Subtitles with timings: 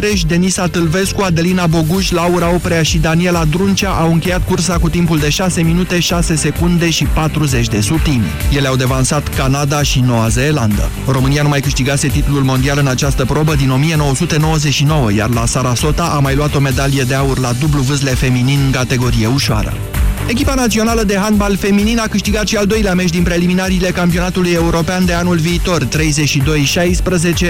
[0.00, 5.18] Vereș, Denisa Tâlvescu, Adelina Boguș, Laura Oprea și Daniela Druncea au încheiat cursa cu timpul
[5.18, 8.24] de 6 minute, 6 secunde și 40 de sutimi.
[8.56, 10.90] Ele au devansat Canada și Noua Zeelandă.
[11.06, 16.18] România nu mai câștigase titlul mondial în această probă din 1999, iar la Sarasota a
[16.18, 19.93] mai luat o medalie de aur la dublu vâzle feminin în categorie ușoară.
[20.26, 25.04] Echipa națională de handbal feminin a câștigat și al doilea meci din preliminariile campionatului european
[25.04, 25.88] de anul viitor, 32-16,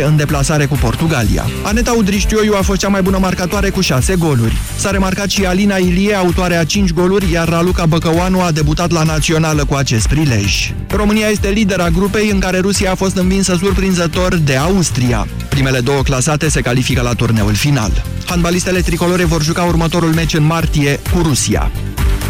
[0.07, 1.47] în deplasare cu Portugalia.
[1.63, 4.57] Aneta Udriștioiu a fost cea mai bună marcatoare cu 6 goluri.
[4.77, 9.03] S-a remarcat și Alina Ilie, autoare a 5 goluri, iar Raluca Băcăoanu a debutat la
[9.03, 10.73] națională cu acest prilej.
[10.89, 15.27] România este lidera grupei în care Rusia a fost învinsă surprinzător de Austria.
[15.49, 18.05] Primele două clasate se califică la turneul final.
[18.27, 21.71] Handbalistele tricolore vor juca următorul meci în martie cu Rusia.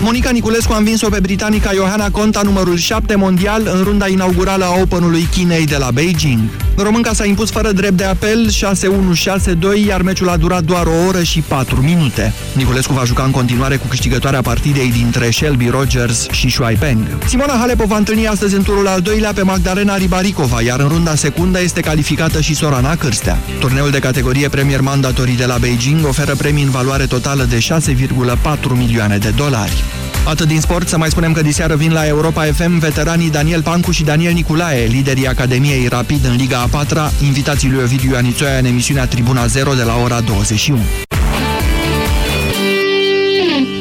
[0.00, 4.80] Monica Niculescu a învins-o pe britanica Johanna Conta, numărul 7 mondial, în runda inaugurală a
[4.80, 6.40] Openului Chinei de la Beijing.
[6.76, 11.22] Românca s-a impus fără drept de apel 6-1-6-2, iar meciul a durat doar o oră
[11.22, 12.32] și 4 minute.
[12.52, 17.06] Niculescu va juca în continuare cu câștigătoarea partidei dintre Shelby Rogers și Shuai Peng.
[17.26, 20.88] Simona Halep o va întâlni astăzi în turul al doilea pe Magdalena Ribaricova, iar în
[20.88, 23.38] runda secundă este calificată și Sorana Cârstea.
[23.58, 28.76] Turneul de categorie Premier Mandatorii de la Beijing oferă premii în valoare totală de 6,4
[28.76, 29.83] milioane de dolari.
[30.26, 33.90] Atât din sport, să mai spunem că diseară vin la Europa FM veteranii Daniel Pancu
[33.90, 38.64] și Daniel Niculae, liderii Academiei Rapid în Liga a 4 invitații lui Ovidiu Anițoia în
[38.64, 40.80] emisiunea Tribuna 0 de la ora 21.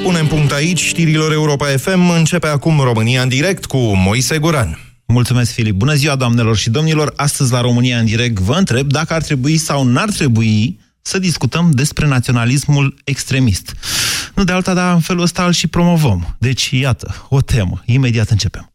[0.03, 2.09] Punem punct aici știrilor Europa FM.
[2.09, 4.79] Începe acum România în direct cu Moise Guran.
[5.05, 5.75] Mulțumesc, Filip.
[5.75, 7.13] Bună ziua, doamnelor și domnilor.
[7.15, 11.69] Astăzi la România în direct vă întreb dacă ar trebui sau n-ar trebui să discutăm
[11.73, 13.73] despre naționalismul extremist.
[14.33, 16.35] Nu de alta, dar în felul ăsta îl și promovăm.
[16.39, 17.81] Deci, iată, o temă.
[17.85, 18.67] Imediat începem.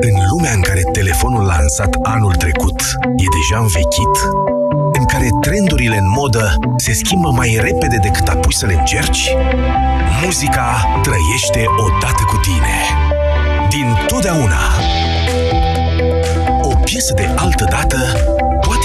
[0.00, 2.80] În lumea în care telefonul lansat anul trecut
[3.16, 4.14] e deja învechit,
[4.92, 9.28] în care trendurile în modă se schimbă mai repede decât apuci să le încerci,
[10.24, 12.76] muzica trăiește odată cu tine.
[13.68, 14.60] Din totdeauna
[16.84, 17.96] piesă de altă dată
[18.38, 18.43] poate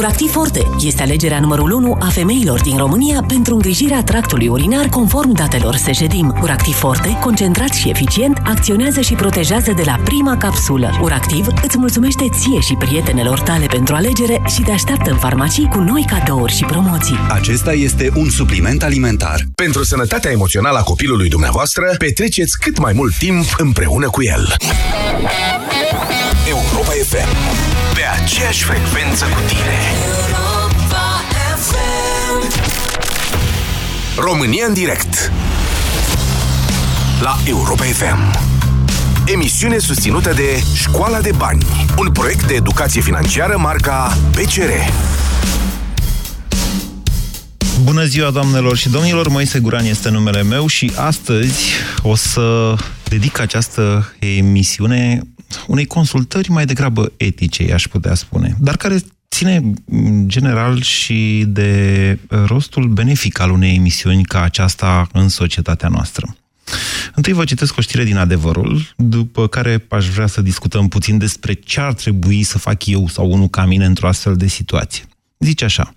[0.00, 5.32] Uractiv Forte este alegerea numărul 1 a femeilor din România pentru îngrijirea tractului urinar conform
[5.32, 6.38] datelor Sejedim.
[6.42, 10.98] Uractiv Forte, concentrat și eficient, acționează și protejează de la prima capsulă.
[11.02, 15.78] Uractiv îți mulțumește ție și prietenelor tale pentru alegere și te așteaptă în farmacii cu
[15.78, 17.18] noi cadouri și promoții.
[17.28, 19.44] Acesta este un supliment alimentar.
[19.54, 24.54] Pentru sănătatea emoțională a copilului dumneavoastră, petreceți cât mai mult timp împreună cu el.
[26.48, 27.69] Europa FM
[28.32, 29.78] aceeași frecvență cu tine.
[34.16, 35.32] România în direct
[37.20, 38.38] la Europa FM.
[39.26, 41.66] Emisiune susținută de Școala de Bani,
[41.98, 44.70] un proiect de educație financiară marca PCR.
[47.82, 49.28] Bună ziua, doamnelor și domnilor!
[49.28, 51.62] Moise Guran este numele meu și astăzi
[52.02, 52.74] o să
[53.08, 55.22] dedic această emisiune
[55.66, 58.98] unei consultări mai degrabă etice, i-aș putea spune, dar care
[59.30, 59.72] ține
[60.26, 66.36] general și de rostul benefic al unei emisiuni ca aceasta în societatea noastră.
[67.14, 71.52] Întâi vă citesc o știre din adevărul, după care aș vrea să discutăm puțin despre
[71.52, 75.04] ce ar trebui să fac eu sau unul ca mine într-o astfel de situație.
[75.38, 75.94] Zice așa.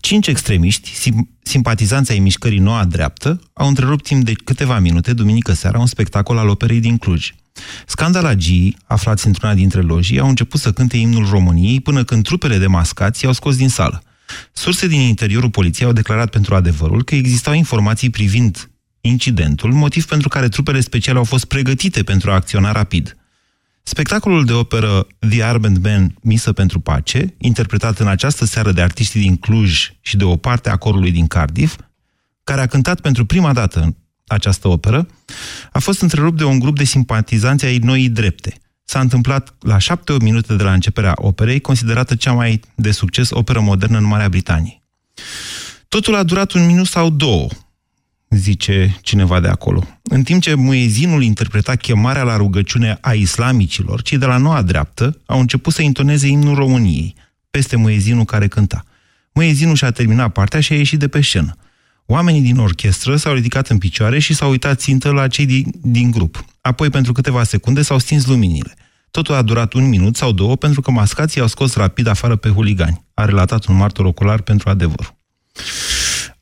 [0.00, 5.52] Cinci extremiști, sim- simpatizanți ai mișcării Noua Dreaptă, au întrerupt timp de câteva minute, duminică
[5.52, 7.34] seara, un spectacol al operei din Cluj.
[7.86, 12.66] Scandalagii, aflați într-una dintre lojii, au început să cânte imnul României până când trupele de
[12.66, 14.02] mascați i-au scos din sală.
[14.52, 18.70] Surse din interiorul poliției au declarat pentru adevărul că existau informații privind
[19.00, 23.16] incidentul, motiv pentru care trupele speciale au fost pregătite pentru a acționa rapid.
[23.82, 29.20] Spectacolul de operă The Armed Man, Misă pentru Pace, interpretat în această seară de artiștii
[29.20, 31.78] din Cluj și de o parte a corului din Cardiff,
[32.44, 35.06] care a cântat pentru prima dată această operă,
[35.72, 38.54] a fost întrerupt de un grup de simpatizanți ai noii drepte.
[38.84, 43.60] S-a întâmplat la șapte minute de la începerea operei, considerată cea mai de succes operă
[43.60, 44.82] modernă în Marea Britanie.
[45.88, 47.48] Totul a durat un minut sau două,
[48.28, 49.86] zice cineva de acolo.
[50.02, 55.20] În timp ce muezinul interpreta chemarea la rugăciune a islamicilor, cei de la noua dreaptă
[55.26, 57.14] au început să intoneze imnul României,
[57.50, 58.84] peste muezinul care cânta.
[59.32, 61.56] Muezinul și-a terminat partea și a ieșit de pe scenă.
[62.06, 66.10] Oamenii din orchestră s-au ridicat în picioare și s-au uitat țintă la cei din, din
[66.10, 66.44] grup.
[66.60, 68.74] Apoi, pentru câteva secunde, s-au stins luminile.
[69.10, 72.48] Totul a durat un minut sau două pentru că mascații au scos rapid afară pe
[72.48, 75.14] huligani, a relatat un martor ocular pentru adevăr.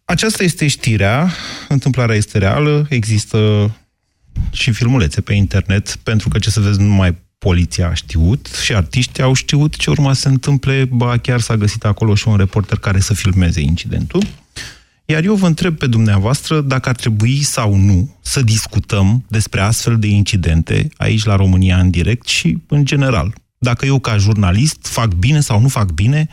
[0.05, 1.33] Aceasta este știrea,
[1.69, 3.71] întâmplarea este reală, există
[4.51, 9.23] și filmulețe pe internet, pentru că, ce să vezi, numai poliția a știut și artiștii
[9.23, 12.79] au știut ce urma să se întâmple, ba chiar s-a găsit acolo și un reporter
[12.79, 14.23] care să filmeze incidentul.
[15.13, 19.99] Iar eu vă întreb pe dumneavoastră dacă ar trebui sau nu să discutăm despre astfel
[19.99, 23.35] de incidente aici la România în direct și în general.
[23.59, 26.29] Dacă eu ca jurnalist fac bine sau nu fac bine,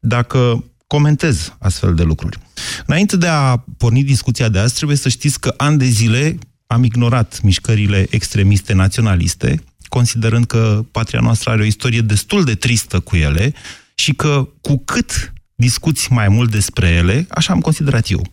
[0.00, 2.38] dacă comentez astfel de lucruri.
[2.86, 6.84] Înainte de a porni discuția de azi, trebuie să știți că ani de zile am
[6.84, 13.16] ignorat mișcările extremiste naționaliste, considerând că patria noastră are o istorie destul de tristă cu
[13.16, 13.54] ele
[13.94, 18.26] și că cu cât discuți mai mult despre ele, așa am considerat eu,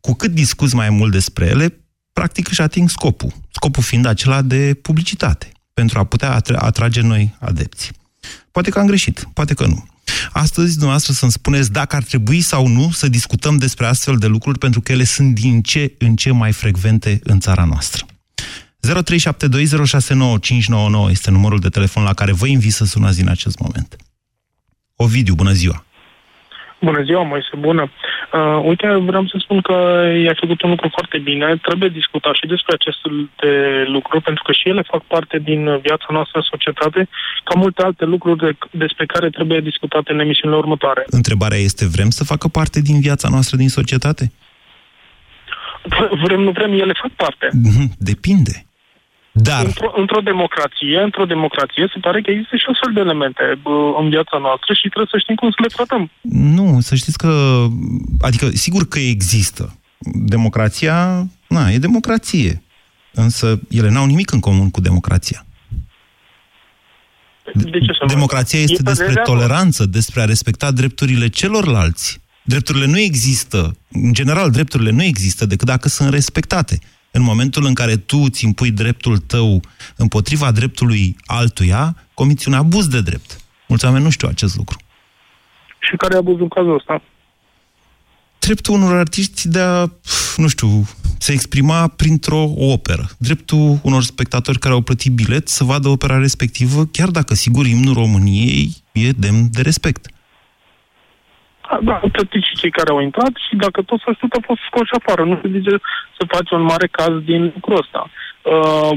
[0.00, 1.74] cu cât discuți mai mult despre ele,
[2.12, 3.32] practic își ating scopul.
[3.50, 7.90] Scopul fiind acela de publicitate, pentru a putea atrage noi adepți.
[8.50, 9.88] Poate că am greșit, poate că nu.
[10.32, 14.58] Astăzi, dumneavoastră, să-mi spuneți dacă ar trebui sau nu să discutăm despre astfel de lucruri,
[14.58, 18.06] pentru că ele sunt din ce în ce mai frecvente în țara noastră.
[18.86, 18.90] 0372069599
[21.10, 23.96] este numărul de telefon la care vă invit să sunați din acest moment.
[24.94, 25.84] Ovidiu, bună ziua!
[26.80, 27.84] Bună ziua, Moise, bună.
[28.32, 29.76] Uh, uite, vreau să spun că
[30.24, 31.56] i-a făcut un lucru foarte bine.
[31.56, 33.08] Trebuie discutat și despre aceste
[33.42, 33.52] de
[33.86, 37.08] lucruri, pentru că și ele fac parte din viața noastră în societate,
[37.44, 41.02] ca multe alte lucruri de, despre care trebuie discutate în emisiunile următoare.
[41.06, 44.32] Întrebarea este, vrem să facă parte din viața noastră din societate?
[46.24, 47.48] Vrem, nu vrem, ele fac parte.
[47.52, 48.64] Mhm, depinde.
[49.42, 49.64] Dar...
[49.64, 53.44] Într-o, într-o democrație, într-o democrație, se pare că există și o fel de elemente
[54.00, 56.10] în viața noastră și trebuie să știm cum să le tratăm.
[56.58, 57.66] Nu, să știți că...
[58.20, 59.74] Adică, sigur că există.
[60.34, 62.62] Democrația, na, e democrație.
[63.12, 65.44] Însă ele n-au nimic în comun cu democrația.
[67.54, 72.20] De ce să Democrația este despre toleranță, despre a respecta drepturile celorlalți.
[72.42, 76.78] Drepturile nu există, în general, drepturile nu există decât dacă sunt respectate.
[77.10, 79.60] În momentul în care tu îți impui dreptul tău
[79.96, 83.40] împotriva dreptului altuia, comiți un abuz de drept.
[83.68, 84.78] Mulți oameni nu știu acest lucru.
[85.78, 87.02] Și care e abuzul în cazul ăsta?
[88.38, 89.86] Dreptul unor artiști de a,
[90.36, 90.88] nu știu,
[91.18, 93.08] se exprima printr-o operă.
[93.18, 97.94] Dreptul unor spectatori care au plătit bilet să vadă opera respectivă, chiar dacă, sigur, imnul
[97.94, 100.06] României e demn de respect.
[101.82, 104.96] Da, au plătit și cei care au intrat și dacă tot s-a a fost scoși
[104.98, 105.22] afară.
[105.24, 105.74] Nu se zice
[106.18, 108.10] să faci un mare caz din lucrul ăsta.
[108.42, 108.90] Uh,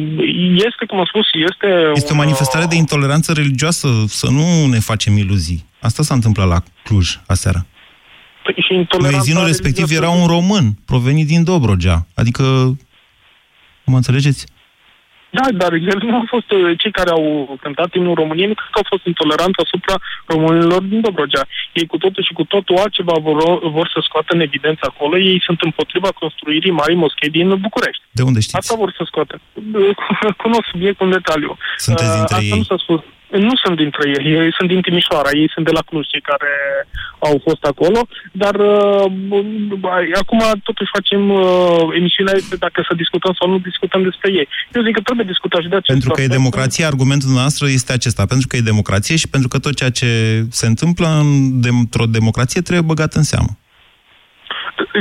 [0.68, 1.70] este, cum am spus, este...
[1.94, 5.66] Este o manifestare de intoleranță religioasă, să nu ne facem iluzii.
[5.82, 7.66] Asta s-a întâmplat la Cluj aseară.
[8.44, 12.06] Păi și intoleranța respectiv era un român, provenit din Dobrogea.
[12.16, 12.44] Adică,
[13.86, 14.46] mă înțelegeți?
[15.38, 17.26] Da, dar el nu au fost uh, cei care au
[17.64, 19.96] cântat imnul României, nu cred că au fost intoleranți asupra
[20.34, 21.44] românilor din Dobrogea.
[21.80, 23.38] Ei cu totul și cu totul altceva vor,
[23.78, 25.18] vor să scoată în evidență acolo.
[25.18, 28.04] Ei sunt împotriva construirii Marii Moschei din București.
[28.18, 28.58] De unde știți?
[28.58, 29.36] Asta vor să scoată.
[30.44, 31.58] Cunosc subiectul în detaliu.
[31.78, 32.58] Sunteți dintre Asta ei?
[32.58, 33.02] nu s-a spus.
[33.38, 36.52] Nu sunt dintre ei, ei sunt din Timișoara, ei sunt de la Cluj, cei care
[37.20, 38.00] au fost acolo,
[38.32, 39.06] dar uh,
[40.22, 41.42] acum totuși facem uh,
[42.00, 44.48] emisiunea este dacă să discutăm sau nu discutăm despre ei.
[44.74, 46.40] Eu zic că trebuie discutat și de acest Pentru că e aspect.
[46.40, 48.26] democrație, argumentul nostru este acesta.
[48.26, 50.10] Pentru că e democrație și pentru că tot ceea ce
[50.50, 53.58] se întâmplă în- într-o democrație trebuie băgat în seamă.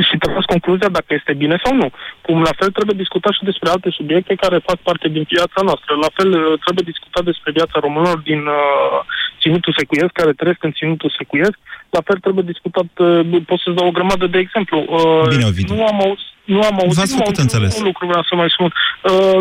[0.08, 1.88] Și tras concluzia dacă este bine sau nu.
[2.26, 5.90] Cum la fel trebuie discutat și despre alte subiecte care fac parte din viața noastră.
[6.04, 8.98] La fel uh, trebuie discutat despre viața românilor din uh,
[9.42, 11.58] ținutul secuiesc, care trăiesc în ținutul secuiesc.
[11.96, 14.78] La fel trebuie discutat, uh, pot să-ți dau o grămadă de exemplu.
[14.96, 15.74] Uh, Bine, Ovidiu.
[15.74, 17.78] Nu am auzit nu am auzit, V-ați nu am făcut auzit înțeles.
[17.78, 18.70] un lucru vreau să mai spun.
[19.10, 19.40] Uh,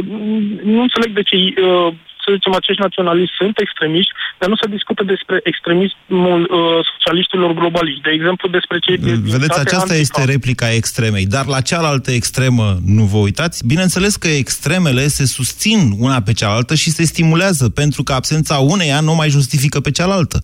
[0.74, 1.93] nu înțeleg de ce, uh,
[2.25, 8.01] să zicem, acești naționaliști sunt extremiști, dar nu se discută despre extremismul uh, socialiștilor globaliști.
[8.01, 10.06] De exemplu, despre cei din Vedeți, state aceasta antifa.
[10.06, 11.25] este replica extremei.
[11.25, 13.68] Dar la cealaltă extremă nu vă uitați?
[13.68, 19.00] Bineînțeles că extremele se susțin una pe cealaltă și se stimulează, pentru că absența uneia
[19.00, 20.38] nu mai justifică pe cealaltă.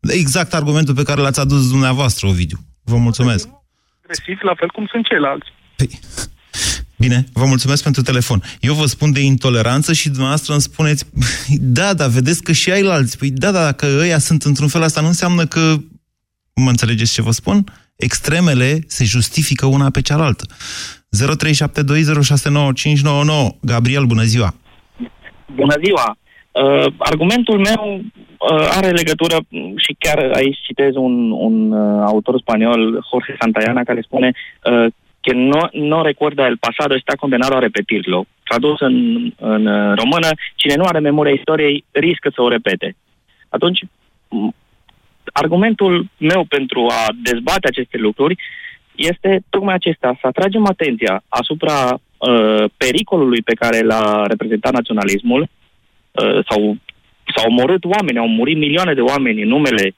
[0.00, 2.58] Exact argumentul pe care l-ați adus dumneavoastră, Ovidiu.
[2.84, 3.48] Vă mulțumesc.
[4.02, 5.48] agresivi, la fel cum sunt ceilalți.
[7.06, 8.40] Bine, vă mulțumesc pentru telefon.
[8.60, 11.04] Eu vă spun de intoleranță și dumneavoastră îmi spuneți,
[11.78, 13.18] da, da, vedeți că și ai alții.
[13.18, 15.74] Păi da, da, dacă ăia sunt într-un fel, asta nu înseamnă că,
[16.64, 17.64] mă înțelegeți ce vă spun?
[17.96, 20.44] Extremele se justifică una pe cealaltă.
[20.46, 20.50] 0372069599.
[23.60, 24.54] Gabriel, bună ziua!
[25.54, 26.16] Bună ziua!
[26.52, 32.40] Uh, argumentul meu uh, are legătură mm, și chiar aici citez un, un uh, autor
[32.40, 34.32] spaniol, Jorge Santayana, care spune
[34.64, 34.86] uh,
[35.22, 38.26] că no, no recuerda el pasado está condenado a repetirlo.
[38.44, 38.96] Tradus în,
[39.38, 42.96] în uh, română, cine nu are memoria istoriei riscă să o repete.
[43.48, 44.54] Atunci, m-
[45.32, 48.36] argumentul meu pentru a dezbate aceste lucruri
[48.94, 56.44] este tocmai acesta, să atragem atenția asupra uh, pericolului pe care l-a reprezentat naționalismul, uh,
[56.48, 56.76] sau
[57.34, 59.94] s-au omorât oameni, au murit milioane de oameni în numele uh,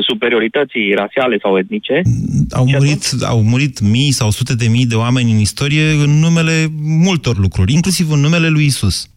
[0.00, 2.02] superiorității rasiale sau etnice.
[2.50, 6.66] Au murit, au murit mii sau sute de mii de oameni în istorie în numele
[6.82, 9.10] multor lucruri, inclusiv în numele lui Isus.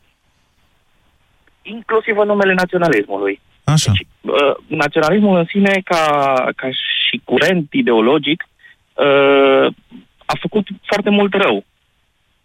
[1.63, 3.39] inclusiv în numele naționalismului.
[3.63, 3.91] Așa.
[3.91, 6.03] Deci, uh, naționalismul în sine, ca,
[6.55, 8.47] ca și curent ideologic,
[8.93, 9.65] uh,
[10.25, 11.63] a făcut foarte mult rău.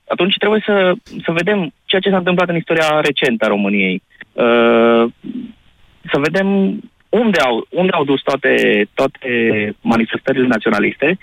[0.09, 0.93] Atunci trebuie să,
[1.25, 4.03] să vedem ceea ce s-a întâmplat în istoria recentă a României.
[4.33, 5.05] Uh,
[6.11, 6.81] să vedem
[7.23, 9.29] unde au, unde au dus toate, toate
[9.81, 11.19] manifestările naționaliste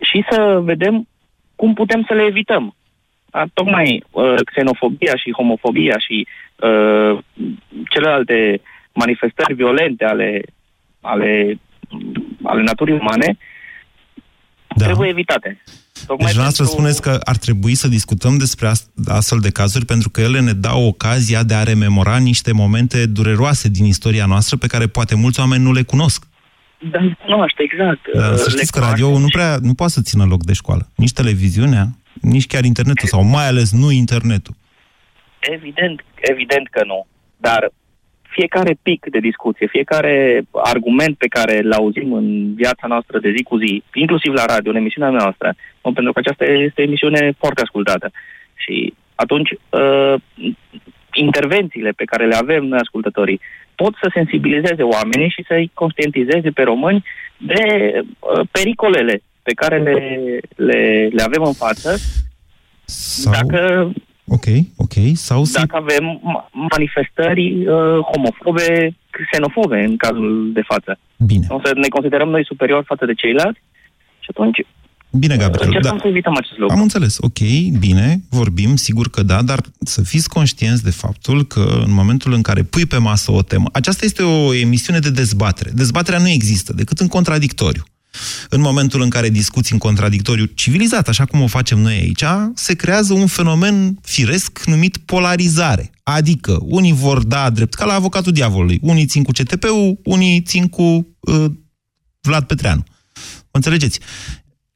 [0.00, 1.08] și să vedem
[1.56, 2.74] cum putem să le evităm.
[3.30, 6.26] A, tocmai uh, xenofobia și homofobia și
[6.56, 7.18] uh,
[7.88, 8.60] celelalte
[8.92, 10.42] manifestări violente ale,
[11.00, 11.58] ale,
[12.42, 13.36] ale naturii umane
[14.68, 14.84] da.
[14.84, 15.62] trebuie evitate.
[16.06, 19.84] Tocmai Deci dumneavoastră pentru- spuneți că ar trebui să discutăm despre ast- astfel de cazuri
[19.84, 24.56] pentru că ele ne dau ocazia de a rememora niște momente dureroase din istoria noastră
[24.56, 26.24] pe care poate mulți oameni nu le cunosc.
[26.90, 28.00] Da, cunoaște, exact.
[28.14, 30.52] Dar Uh, să le știți că radio nu prea nu poate să țină loc de
[30.52, 30.88] școală.
[30.94, 31.88] Nici televiziunea,
[32.20, 34.54] nici chiar internetul, sau mai ales nu internetul.
[35.40, 37.06] Evident, evident că nu.
[37.36, 37.72] Dar
[38.30, 43.42] fiecare pic de discuție, fiecare argument pe care îl auzim în viața noastră de zi
[43.42, 47.32] cu zi, inclusiv la radio, în emisiunea noastră, nu, pentru că aceasta este o emisiune
[47.38, 48.10] foarte ascultată.
[48.54, 50.14] Și atunci, uh,
[51.12, 53.40] intervențiile pe care le avem noi ascultătorii
[53.74, 57.04] pot să sensibilizeze oamenii și să-i conștientizeze pe români
[57.36, 57.62] de
[57.94, 59.96] uh, pericolele pe care le,
[60.56, 61.96] le, le avem în față
[62.84, 63.32] Sau...
[63.32, 63.92] dacă
[64.36, 64.46] Ok,
[64.76, 64.94] ok.
[65.14, 68.96] Sau să dacă avem ma- manifestări uh, homofobe,
[69.30, 70.98] xenofobe în cazul de față.
[71.16, 71.46] Bine.
[71.48, 73.60] O să ne considerăm noi superiori față de ceilalți
[74.18, 74.58] și atunci
[75.12, 76.02] Bine, Gabriel, încercăm da.
[76.02, 76.76] să evităm acest lucru.
[76.76, 77.16] Am înțeles.
[77.20, 77.38] Ok,
[77.78, 82.42] bine, vorbim, sigur că da, dar să fiți conștienți de faptul că în momentul în
[82.42, 85.70] care pui pe masă o temă, aceasta este o emisiune de dezbatere.
[85.74, 87.82] Dezbaterea nu există decât în contradictoriu.
[88.48, 92.24] În momentul în care discuți în contradictoriu civilizat, așa cum o facem noi aici,
[92.54, 95.90] se creează un fenomen firesc numit polarizare.
[96.02, 98.78] Adică, unii vor da drept, ca la avocatul diavolului.
[98.82, 100.82] Unii țin cu CTP-ul, unii țin cu
[101.20, 101.44] uh,
[102.20, 102.84] Vlad Petreanu.
[103.40, 104.00] Mă înțelegeți?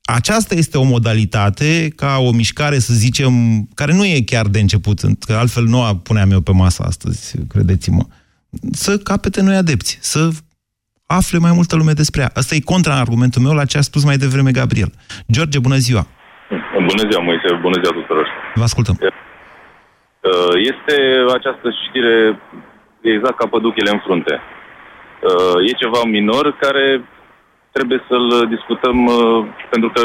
[0.03, 5.01] Aceasta este o modalitate ca o mișcare, să zicem, care nu e chiar de început,
[5.19, 8.07] că altfel nu a puneam eu pe masă astăzi, credeți-mă,
[8.73, 10.31] să capete noi adepți, să
[11.07, 12.31] afle mai multă lume despre ea.
[12.35, 14.91] Asta e contra-argumentul meu la ce a spus mai devreme Gabriel.
[15.33, 16.07] George, bună ziua!
[16.91, 18.27] Bună ziua, Moise, bună ziua tuturor.
[18.55, 18.97] Vă ascultăm.
[19.01, 20.95] Uh, Este
[21.39, 22.39] această știre
[23.01, 24.35] exact ca păduchile în frunte.
[24.41, 27.05] Uh, E ceva minor care
[27.73, 30.03] trebuie să-l discutăm uh, pentru că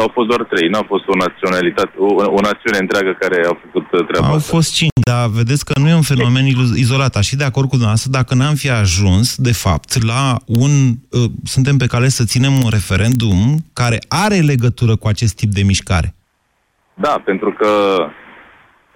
[0.00, 3.86] au fost doar trei, n-a fost o naționalitate, o, o națiune întreagă care a făcut
[3.92, 4.54] uh, treaba Au asta.
[4.56, 7.16] fost cinci, dar vedeți că nu e un fenomen ilu- izolat.
[7.16, 10.70] Aș fi de acord cu dumneavoastră dacă n-am fi ajuns, de fapt, la un...
[11.10, 15.62] Uh, suntem pe cale să ținem un referendum care are legătură cu acest tip de
[15.62, 16.14] mișcare.
[16.94, 17.68] Da, pentru că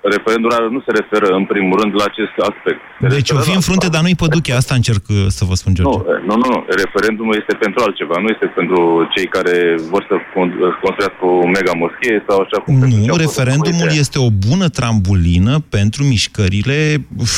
[0.03, 2.81] referendul nu se referă în primul rând la acest aspect.
[3.01, 4.53] Se Deci o referă fi la- în frunte, dar nu-i păduche.
[4.53, 5.91] Asta încerc uh, să vă spun, George.
[5.93, 6.59] Nu, nu, nu, nu.
[6.83, 8.17] Referendumul este pentru altceva.
[8.25, 8.81] Nu este pentru
[9.15, 9.55] cei care
[9.93, 12.73] vor să con- construiască o mega moschee sau așa cum...
[12.79, 14.05] pentru ce Nu, au fost referendumul făcute.
[14.05, 16.77] este o bună trambulină pentru mișcările
[17.23, 17.35] uf,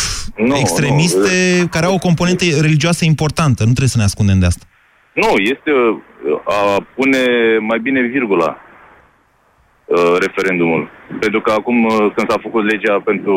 [0.48, 1.66] Nu, extremiste nu.
[1.74, 3.60] care au o componentă religioasă importantă.
[3.62, 4.64] Nu trebuie să ne ascundem de asta.
[5.22, 7.22] Nu, este uh, a pune
[7.70, 8.70] mai bine virgula uh,
[10.24, 10.82] referendumul.
[11.20, 13.36] Pentru că acum, uh, când s-a făcut legea pentru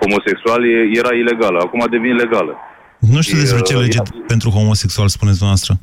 [0.00, 0.68] homosexuali,
[1.00, 1.58] era ilegală.
[1.62, 2.52] Acum a devenit legală.
[3.14, 3.98] Nu știu despre ce uh, lege
[4.32, 5.74] pentru homosexual spuneți dumneavoastră.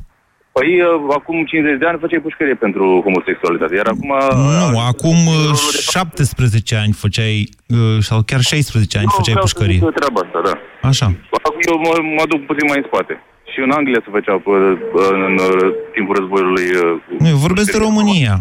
[0.56, 4.10] Păi, uh, acum 50 de ani făceai pușcărie pentru homosexualitate, iar acum...
[4.72, 5.54] Nu, acum uh,
[5.90, 7.36] 17 ani făceai,
[7.68, 9.78] uh, sau chiar 16 ani făceai vreau pușcărie.
[9.78, 10.54] să zic treaba asta, da.
[10.90, 11.06] Așa.
[11.46, 13.14] Acum eu mă, mă duc puțin mai în spate.
[13.52, 14.54] Și în Anglia se făcea pe,
[15.14, 16.68] în, în, uh, timpul războiului...
[16.82, 18.34] uh, Nu, eu vorbesc de România.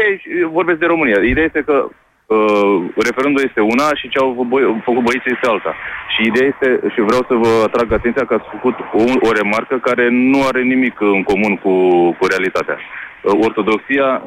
[0.00, 1.18] Ei, și vorbesc de România.
[1.32, 2.76] Ideea este că uh,
[3.08, 5.72] referendul este una și ce au bă- făcut băieții este alta.
[6.12, 9.76] Și ideea este, și vreau să vă atrag atenția că ați făcut o, o remarcă
[9.88, 11.72] care nu are nimic în comun cu,
[12.18, 12.78] cu realitatea.
[12.78, 14.22] Uh, Ortodoxia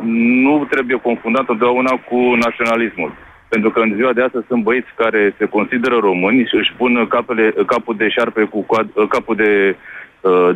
[0.48, 3.12] nu trebuie confundată întotdeauna cu naționalismul.
[3.54, 7.08] Pentru că în ziua de astăzi sunt băieți care se consideră români și își pun
[7.08, 9.76] capele, capul de șarpe cu coad, capul de uh,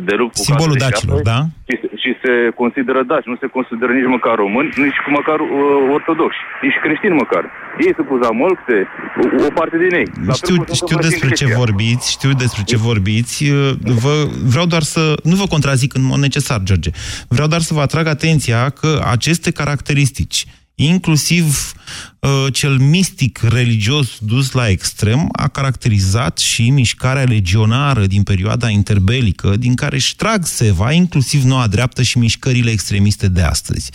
[0.08, 1.40] de rup cu Simbolul coadă de dacilor, șarpe da?
[1.68, 5.50] și, se- și se consideră daci, nu se consideră nici măcar români, nici măcar uh,
[5.96, 7.44] ortodoxi, nici creștini măcar.
[7.84, 8.76] Ei sunt cu zamolxe,
[9.20, 10.08] o, o parte din ei.
[10.28, 11.58] La fel Știu, cum se știu întâmplă și în despre ce Grecia.
[11.62, 13.36] vorbiți, știu despre ce vorbiți.
[13.50, 13.58] Uh,
[14.04, 14.14] Vă,
[14.52, 15.02] vreau doar să...
[15.30, 16.90] Nu vă contrazic în mod necesar, George.
[17.36, 20.38] Vreau doar să vă atrag atenția că aceste caracteristici,
[20.84, 21.72] inclusiv
[22.18, 29.56] uh, cel mistic religios dus la extrem, a caracterizat și mișcarea legionară din perioada interbelică,
[29.56, 33.90] din care își ștrag seva, inclusiv noua dreaptă și mișcările extremiste de astăzi.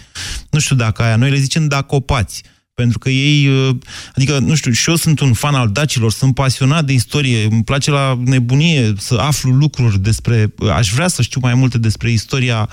[0.49, 2.43] Nu știu dacă aia, noi le zicem dacopați,
[2.73, 3.75] pentru că ei, uh,
[4.15, 7.63] adică, nu știu, și eu sunt un fan al dacilor, sunt pasionat de istorie, îmi
[7.63, 12.69] place la nebunie să aflu lucruri despre, aș vrea să știu mai multe despre istoria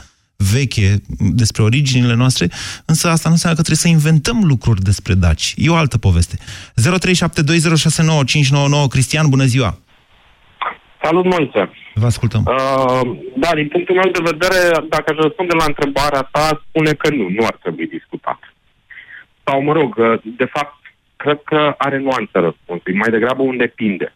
[0.53, 2.49] veche, despre originile noastre,
[2.87, 5.55] însă asta nu înseamnă că trebuie să inventăm lucruri despre daci.
[5.57, 6.37] E o altă poveste.
[6.37, 6.43] 0372069599
[8.89, 9.79] Cristian, bună ziua!
[11.03, 11.71] Salut, Moise!
[11.95, 12.43] Vă ascultăm.
[12.47, 17.11] Uh, da, din punctul meu de vedere, dacă aș răspunde la întrebarea ta, spune că
[17.11, 18.39] nu, nu ar trebui discutat.
[19.45, 20.77] Sau, mă rog, uh, de fapt,
[21.17, 24.15] cred că are nuanță răspunsul, mai degrabă un depinde.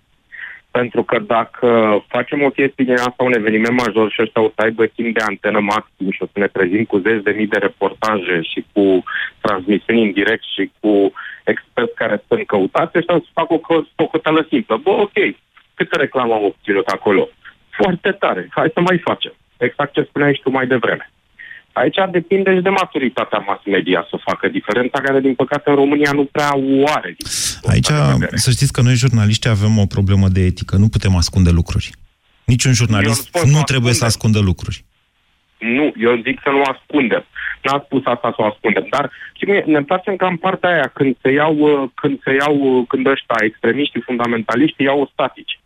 [0.78, 1.68] Pentru că dacă
[2.08, 5.24] facem o chestie din asta, un eveniment major și ăștia o să aibă timp de
[5.28, 9.02] antenă maxim și o să ne trezim cu zeci de mii de reportaje și cu
[9.40, 11.12] transmisiuni în direct și cu
[11.44, 14.76] experți care sunt căutați, ăștia o să facă o co- socoteală simplă.
[14.76, 15.16] Bă, ok,
[15.74, 17.28] câte reclamă am obținut acolo?
[17.70, 19.34] Foarte tare, hai să mai facem.
[19.56, 21.10] Exact ce spuneai și tu mai devreme.
[21.80, 26.12] Aici depinde și de maturitatea mass media să facă diferența care, din păcate, în România
[26.12, 27.16] nu prea o are.
[27.62, 27.90] Aici,
[28.44, 31.90] să știți că noi jurnaliști avem o problemă de etică, nu putem ascunde lucruri.
[32.44, 34.84] Niciun jurnalist nu trebuie să ascundă lucruri.
[35.58, 37.24] Nu, eu zic să nu ascundem.
[37.62, 40.90] N-am spus asta să o ascundem, dar și mie, ne întoarcem ca în partea aia,
[40.94, 45.60] când se iau, uh, când se iau, uh, când ăștia extremiștii, fundamentaliștii iau ostatici.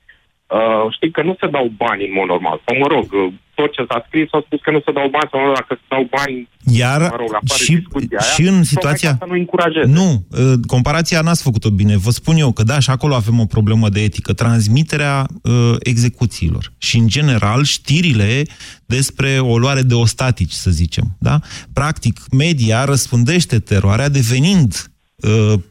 [0.59, 2.57] Uh, știi că nu se dau bani în mod normal.
[2.65, 5.29] Sau mă rog, uh, tot ce s-a scris a spus că nu se dau bani,
[5.31, 6.49] sau mă rog, dacă se dau bani,
[6.83, 9.11] Iar mă rog, apare și, discuția aia, și în tocmai situația...
[9.11, 9.93] ca Să nu încurajeze.
[10.01, 11.97] Nu, uh, comparația n-ați făcut-o bine.
[11.97, 14.33] Vă spun eu că da, și acolo avem o problemă de etică.
[14.33, 16.73] Transmiterea uh, execuțiilor.
[16.79, 18.43] Și, în general, știrile
[18.87, 21.05] despre o luare de ostatici, să zicem.
[21.19, 21.39] Da?
[21.73, 25.00] Practic, media răspundește teroarea devenind uh,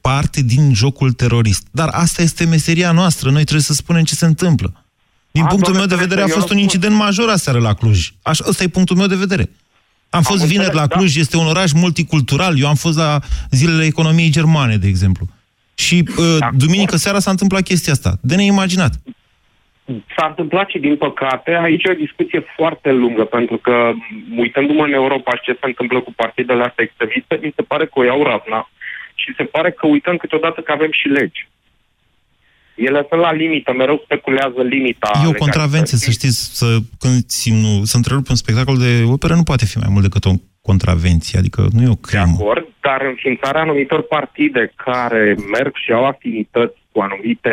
[0.01, 1.67] parte din jocul terorist.
[1.71, 3.29] Dar asta este meseria noastră.
[3.29, 4.83] Noi trebuie să spunem ce se întâmplă.
[5.31, 6.61] Din A, punctul meu doamne, de vedere, a eu fost un răspund.
[6.61, 8.09] incident major aseară la Cluj.
[8.21, 9.49] Așa, ăsta e punctul meu de vedere.
[10.09, 10.95] Am fost vineri înțeles, la da.
[10.95, 12.59] Cluj, este un oraș multicultural.
[12.59, 13.19] Eu am fost la
[13.51, 15.25] zilele economiei germane, de exemplu.
[15.73, 18.17] Și uh, duminică seara s-a întâmplat chestia asta.
[18.21, 18.93] De neimaginat.
[20.15, 23.91] S-a întâmplat și din păcate, aici e o discuție foarte lungă, pentru că
[24.37, 27.95] uitându-mă în Europa și ce se întâmplă cu partidele astea extremiste, mi se pare că
[27.99, 28.69] o iau razna
[29.21, 31.47] și se pare că uităm câteodată că avem și legi.
[32.75, 35.11] Ele sunt la limită, mereu speculează limita.
[35.23, 39.43] E o contravenție, să știți, să, când țin, să întrerup un spectacol de operă nu
[39.43, 42.37] poate fi mai mult decât o contravenție, adică nu e o crimă.
[42.39, 47.49] acord, dar înființarea anumitor partide care merg și au activități cu anumite...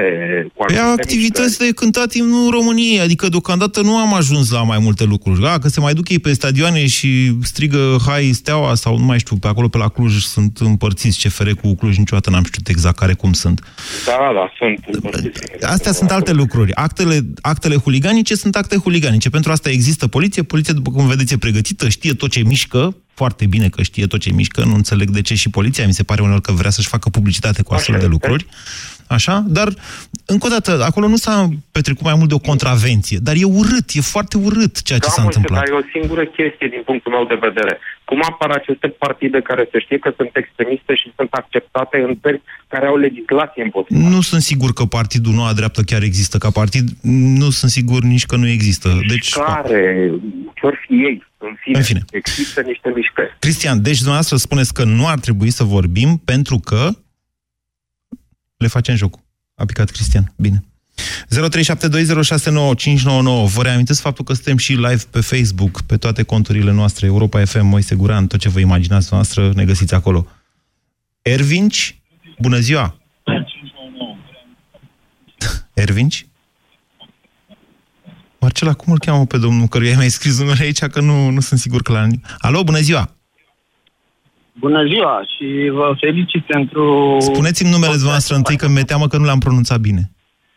[0.55, 4.79] Cu Păi anumite activități de cântat imnul României, adică deocamdată nu am ajuns la mai
[4.79, 5.47] multe lucruri.
[5.47, 9.19] A, că se mai duc ei pe stadioane și strigă Hai Steaua sau nu mai
[9.19, 12.99] știu, pe acolo pe la Cluj sunt împărțiți CFR cu Cluj, niciodată n-am știut exact
[12.99, 13.61] care cum sunt.
[14.07, 15.03] Da, da, sunt.
[15.63, 16.75] Astea sunt alte lucruri.
[16.75, 19.31] Actele, actele huliganice sunt acte huliganice.
[19.31, 20.43] Pentru asta există poliție.
[20.43, 24.21] Poliția, după cum vedeți, e pregătită, știe tot ce mișcă, foarte bine că știe tot
[24.21, 26.89] ce mișcă, nu înțeleg de ce și poliția, mi se pare uneori că vrea să-și
[26.89, 28.47] facă publicitate cu astfel de lucruri.
[29.09, 29.45] Așa?
[29.47, 29.69] Dar,
[30.27, 33.89] încă o dată, acolo nu s-a petrecut mai mult de o contravenție, dar e urât,
[33.93, 35.65] e foarte urât ceea ce Da, s-a Moise, întâmplat.
[35.69, 37.79] dar e o singură chestie din punctul meu de vedere.
[38.05, 42.43] Cum apar aceste partide care se știe că sunt extremiste și sunt acceptate în țări
[42.69, 44.09] care au legislație împotriva?
[44.09, 46.87] Nu sunt sigur că partidul Noua Dreaptă chiar există ca partid,
[47.41, 48.89] nu sunt sigur nici că nu există.
[49.09, 50.11] Deci, Care,
[50.55, 52.01] ce-or fi ei, în fine, În fine.
[52.11, 53.37] există niște mișcări.
[53.39, 56.89] Cristian, deci dumneavoastră spuneți că nu ar trebui să vorbim pentru că
[58.57, 59.21] le facem jocul.
[59.55, 60.33] A picat Cristian.
[60.37, 60.65] Bine.
[60.97, 60.99] 0372069599.
[63.55, 67.67] Vă reamintesc faptul că suntem și live pe Facebook, pe toate conturile noastre, Europa FM,
[67.67, 70.27] Moise Guran, tot ce vă imaginați noastră, ne găsiți acolo.
[71.23, 72.01] Ervinci,
[72.39, 72.99] bună ziua!
[75.75, 76.27] Ervinci?
[78.41, 81.41] Marcela, cum îl cheamă pe domnul căruia ai mai scris numele aici, că nu, nu
[81.41, 82.07] sunt sigur că la...
[82.39, 83.16] Alo, bună ziua!
[84.59, 87.17] Bună ziua și vă felicit pentru...
[87.21, 90.11] Spuneți-mi numele dumneavoastră întâi, că mi-e teamă că nu l-am pronunțat bine.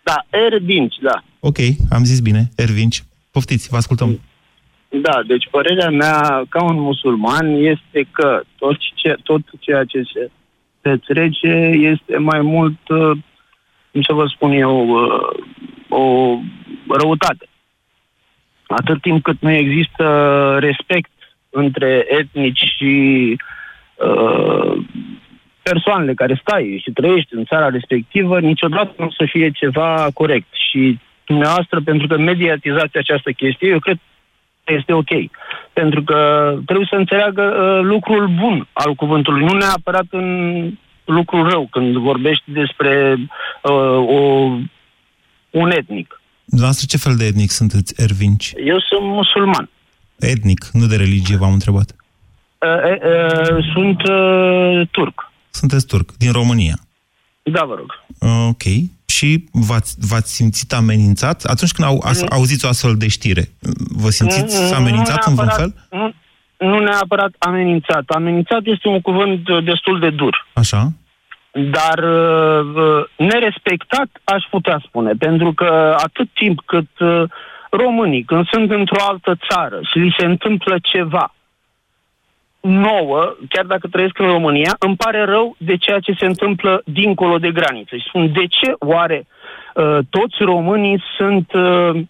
[0.03, 1.23] Da, Erdinci, da.
[1.39, 1.57] Ok,
[1.89, 2.49] am zis bine.
[2.55, 3.03] Ervinci.
[3.31, 4.19] Poftiți, vă ascultăm.
[4.89, 10.31] Da, deci părerea mea ca un musulman este că tot, ce, tot ceea ce se
[10.81, 13.11] petrece este mai mult, uh,
[13.91, 16.37] cum să vă spun eu, uh, o
[16.87, 17.49] răutate.
[18.67, 20.05] Atât timp cât nu există
[20.59, 21.09] respect
[21.49, 22.91] între etnici și
[23.33, 23.57] uh,
[25.61, 30.47] persoanele care stai și trăiești în țara respectivă, niciodată nu o să fie ceva corect.
[30.69, 33.97] Și dumneavoastră, pentru că mediatizați această chestie, eu cred
[34.63, 35.11] că este ok.
[35.73, 36.19] Pentru că
[36.65, 40.27] trebuie să înțeleagă uh, lucrul bun al cuvântului, nu neapărat în
[41.05, 43.17] lucrul rău, când vorbești despre
[43.63, 44.19] uh, o,
[45.49, 46.21] un etnic.
[46.45, 48.53] Dumneavoastră ce fel de etnic sunteți, Ervinci?
[48.65, 49.69] Eu sunt musulman.
[50.19, 51.95] Etnic, nu de religie, v-am întrebat.
[52.59, 55.31] Uh, uh, sunt uh, turc.
[55.49, 56.73] Sunteți turc, din România.
[57.43, 58.03] Da, vă rog.
[58.19, 58.63] Uh, Ok.
[59.05, 61.43] Și v-ați, v-ați simțit amenințat?
[61.43, 62.27] Atunci când au, as, Mm.
[62.31, 63.43] auziți o astfel de știre,
[64.03, 65.99] vă simțiți Nu- amenințat nu în vreun neapărat- fel?
[65.99, 66.13] Nu,
[66.69, 68.03] nu neapărat amenințat.
[68.07, 70.47] Amenințat este un cuvânt uh, destul de dur.
[70.53, 70.91] Așa?
[71.51, 77.23] Dar uh, nerespectat aș putea spune, pentru că atât timp cât uh,
[77.71, 81.33] românii, când sunt într-o altă țară și li se întâmplă ceva
[82.61, 87.37] nouă, chiar dacă trăiesc în România, îmi pare rău de ceea ce se întâmplă dincolo
[87.37, 87.95] de graniță.
[87.95, 89.27] Și spun, de ce oare
[89.75, 92.01] uh, toți românii sunt uh,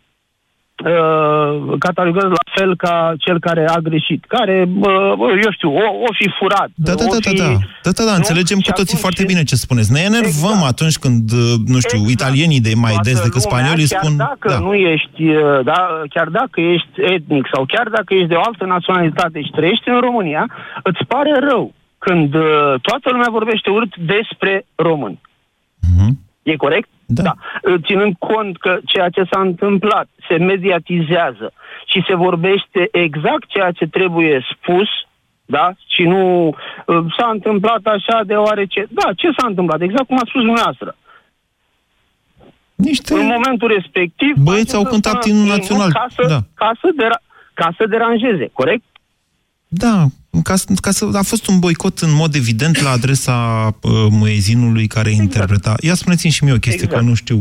[0.86, 5.14] uh, catalogați la fel ca cel care a greșit, care, uh,
[5.44, 7.38] eu știu, o, o fi furat, Da, da, o da, fi...
[7.38, 7.58] da, da.
[7.84, 9.92] Da, da, da, înțelegem Și cu toții atunci- foarte bine ce spuneți.
[9.92, 13.88] Ne enervăm atunci când, uh, nu știu, italienii de mai des Toată decât lumea, spaniolii
[13.88, 14.14] chiar spun...
[14.18, 14.60] dacă da.
[14.60, 15.80] nu ești, uh, da,
[16.14, 20.00] chiar dacă ești etnic sau chiar dacă ești de o altă naționalitate și trăiești în
[20.08, 20.44] România,
[20.84, 25.20] îți pare rău când uh, toată lumea vorbește urât despre români.
[26.44, 26.90] E corect?
[27.12, 27.24] Da.
[27.24, 27.34] da.
[27.64, 31.54] Uh, Ținând cont că ceea ce s-a întâmplat se mediatizează
[31.86, 34.88] și se vorbește exact ceea ce trebuie spus,
[35.46, 35.72] da?
[35.88, 38.86] Și nu uh, s-a întâmplat așa deoarece...
[38.90, 39.82] Da, ce s-a întâmplat?
[39.82, 40.96] Exact cum a spus dumneavoastră.
[42.76, 43.14] Niște...
[43.14, 44.36] În momentul respectiv...
[44.44, 45.92] Băieți au cântat imnul național.
[45.92, 46.40] Ca să, Da.
[46.54, 48.84] ca, să dera- ca să deranjeze, corect?
[49.68, 50.06] Da,
[50.44, 54.88] ca, să- ca să, a fost un boicot în mod evident la adresa uh, muezinului
[54.88, 55.76] care interpreta.
[55.82, 57.02] Ia spuneți-mi și mie o chestie, Exact.
[57.04, 57.38] că nu știu.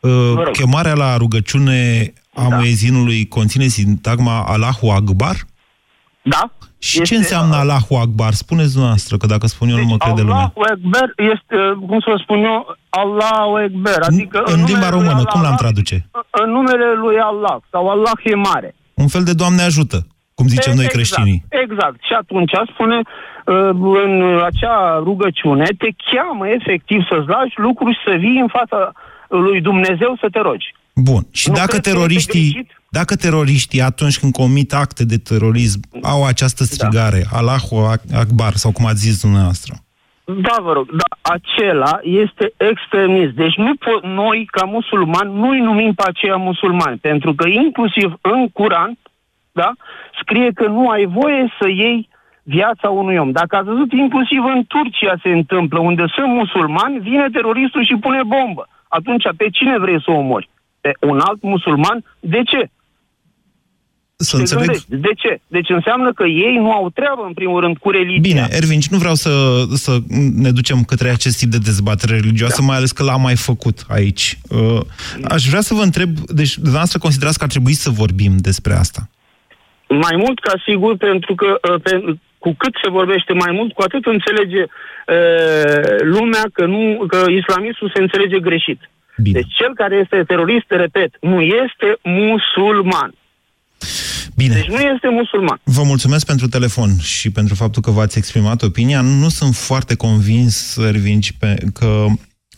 [0.00, 0.52] Uh, Vă rog.
[0.52, 2.56] chemarea la rugăciune a da.
[2.56, 5.36] muezinului conține sintagma Allahu Akbar?
[6.22, 6.52] Da.
[6.78, 8.32] Și ce înseamnă Allahu Akbar?
[8.32, 10.34] Spuneți dumneavoastră, că dacă spun eu nu mă crede lumea.
[10.36, 14.88] Allahu Ekber este, uh, cum să vă spun eu, Allahu Ekber, adică În limba numele
[14.90, 16.08] lui română, cum l-am Allah- traduce?
[16.30, 18.74] În numele lui Allah, sau Allah e mare.
[18.94, 20.06] Un fel de Doamne ajută,
[20.38, 21.38] cum zicem noi creștinii.
[21.48, 21.98] Exact, exact.
[22.08, 23.70] Și atunci spune uh,
[24.04, 24.12] în
[24.50, 28.80] acea rugăciune, te cheamă efectiv să-ți lași lucruri și să vii în fața
[29.28, 30.74] lui Dumnezeu să te rogi.
[30.94, 31.22] Bun.
[31.30, 32.66] Și Nu dacă cred că este teroriștii,
[32.98, 38.70] dacă teroriștii atunci când comit acte de terorism au această strigare, Allahu Ak- Akbar, sau
[38.72, 39.74] cum ați zis dumneavoastră,
[40.24, 43.32] Da, vă rog, da, acela este extremist.
[43.42, 48.48] Deci nu po- noi, ca musulmani, nu-i numim pe aceia musulmani, pentru că inclusiv în
[48.48, 48.98] Curan,
[49.60, 49.70] da,
[50.20, 52.08] scrie că nu ai voie să iei
[52.42, 53.30] viața unui om.
[53.40, 58.22] Dacă ați văzut, inclusiv în Turcia se întâmplă, unde sunt musulmani, vine teroristul și pune
[58.34, 58.64] bombă.
[58.88, 60.48] Atunci, pe cine vrei să omori?
[60.80, 61.98] Pe un alt musulman?
[62.20, 62.70] De ce?
[64.20, 64.64] Să Te înțeleg...
[64.64, 65.40] gândești, De ce?
[65.46, 68.20] Deci înseamnă că ei nu au treabă, în primul rând, cu religia.
[68.20, 69.30] Bine, Ervin, nu vreau să,
[69.74, 69.98] să
[70.34, 72.66] ne ducem către acest tip de dezbatere religioasă, da.
[72.66, 74.38] mai ales că l-am mai făcut aici.
[74.48, 74.80] Uh,
[75.28, 79.08] Aș vrea să vă întreb, deci dumneavoastră considerați că ar trebui să vorbim despre asta?
[79.88, 83.82] Mai mult ca sigur, pentru că uh, pe, cu cât se vorbește mai mult, cu
[83.82, 88.80] atât înțelege uh, lumea că, nu, că islamismul se înțelege greșit.
[89.22, 89.40] Bine.
[89.40, 93.14] Deci cel care este terorist, repet, nu este musulman.
[94.36, 94.54] Bine.
[94.54, 95.60] Deci nu este musulman.
[95.64, 99.00] Vă mulțumesc pentru telefon și pentru faptul că v-ați exprimat opinia.
[99.00, 102.06] Nu sunt foarte convins, Ervinci, pe, că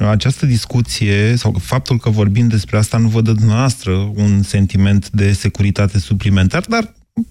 [0.09, 5.33] această discuție sau faptul că vorbim despre asta nu vă dă dumneavoastră un sentiment de
[5.33, 6.85] securitate suplimentar, dar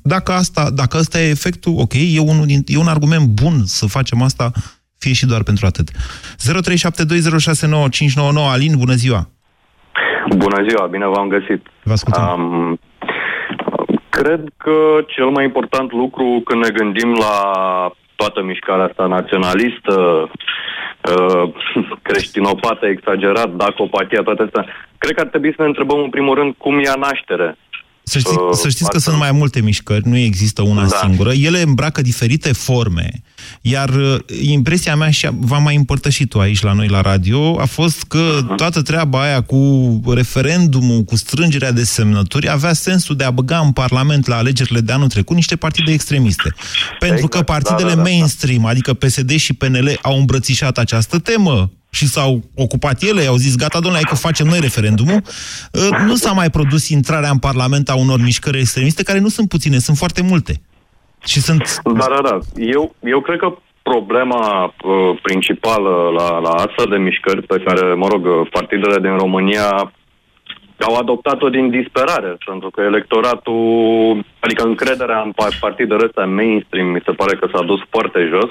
[0.03, 3.87] dacă asta, dacă asta e efectul, ok, e, unul din, e un argument bun să
[3.87, 4.51] facem asta,
[4.97, 5.91] fie și doar pentru atât.
[5.91, 5.95] 0372069599
[8.51, 9.29] Alin, bună ziua!
[10.35, 11.67] Bună ziua, bine v-am găsit.
[11.83, 12.39] Vă ascultăm.
[12.39, 12.79] Um,
[14.09, 17.35] cred că cel mai important lucru când ne gândim la
[18.15, 20.29] toată mișcarea asta naționalistă,
[21.11, 21.53] uh,
[22.07, 24.65] creștinopată, exagerat, dacopatia, toate astea,
[24.97, 27.57] cred că ar trebui să ne întrebăm în primul rând cum ia naștere.
[28.09, 30.97] Să, ști, Uh, să știți că asta- sunt mai multe mișcări, nu există una Da.
[31.01, 31.33] singură.
[31.33, 33.11] Ele îmbracă diferite forme.
[33.61, 37.65] Iar uh, impresia mea, și v-am mai împărtășit tu aici la noi la radio, a
[37.65, 43.31] fost că toată treaba aia cu referendumul, cu strângerea de semnături, avea sensul de a
[43.31, 46.53] băga în Parlament la alegerile de anul trecut niște partide extremiste.
[46.99, 48.09] Pentru că partidele da, da, da.
[48.09, 53.55] mainstream, adică PSD și PNL, au îmbrățișat această temă și s-au ocupat ele, au zis,
[53.55, 55.23] gata, domnule, hai că facem noi referendumul,
[55.71, 59.49] Uh, nu s-a mai produs intrarea în Parlament a unor mișcări extremiste, care nu sunt
[59.49, 60.61] puține, sunt foarte multe.
[61.25, 61.81] Și sunt...
[61.83, 62.37] Da, da, da.
[62.55, 68.07] Eu, eu cred că problema uh, principală la, la astfel de mișcări pe care, mă
[68.07, 69.91] rog, partidele din România
[70.79, 77.01] au adoptat-o din disperare, pentru că electoratul, adică încrederea în pa- partidele astea mainstream, mi
[77.05, 78.49] se pare că s-a dus foarte jos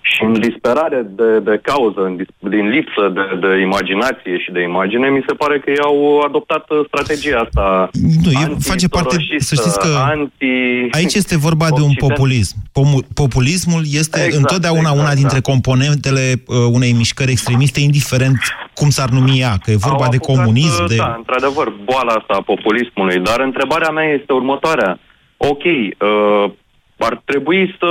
[0.00, 4.60] și în disperare de, de cauză, în dis- din lipsă de, de imaginație și de
[4.62, 7.88] imagine, mi se pare că ei au adoptat uh, strategia asta
[8.24, 10.46] Nu, e, face parte, să știți că anti...
[10.90, 12.08] aici este vorba de un Occident.
[12.08, 12.56] populism.
[12.72, 15.50] Pomu- populismul este Exact, întotdeauna exact, una dintre da.
[15.52, 18.38] componentele uh, unei mișcări extremiste, indiferent
[18.74, 20.96] cum s-ar numi ea, că e vorba Au de apucat, comunism, uh, de...
[20.96, 23.18] Da, într-adevăr, boala asta a populismului.
[23.18, 24.98] Dar întrebarea mea este următoarea.
[25.36, 26.50] Ok, uh,
[26.98, 27.90] ar trebui să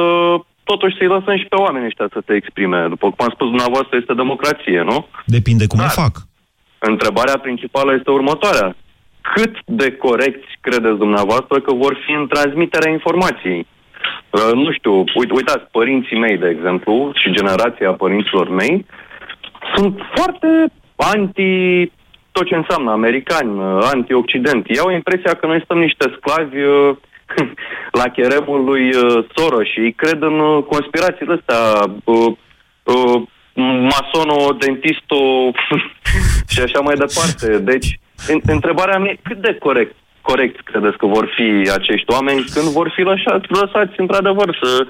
[0.71, 2.79] totuși să-i lăsăm și pe oamenii ăștia să se exprime.
[2.93, 4.97] După cum am spus dumneavoastră, este democrație, nu?
[5.37, 6.13] Depinde cum o fac.
[6.91, 8.75] Întrebarea principală este următoarea.
[9.33, 13.61] Cât de corecți credeți dumneavoastră că vor fi în transmiterea informației?
[14.29, 18.85] Uh, nu știu, uit, uitați, părinții mei, de exemplu, și generația părinților mei,
[19.75, 20.47] sunt foarte
[20.95, 21.49] anti
[22.31, 24.65] tot ce înseamnă americani, uh, anti-occident.
[24.67, 26.95] Ei au impresia că noi suntem niște sclavi uh,
[28.01, 31.61] la cheremul lui uh, Soros și ei cred în uh, conspirațiile astea,
[32.03, 32.31] uh,
[32.83, 33.21] uh,
[33.93, 35.51] masono, dentisto
[36.53, 37.59] și așa mai departe.
[37.59, 42.45] Deci, în, întrebarea mea e cât de corect, corect credeți că vor fi acești oameni
[42.53, 44.87] când vor fi lăsați, lăsați într-adevăr să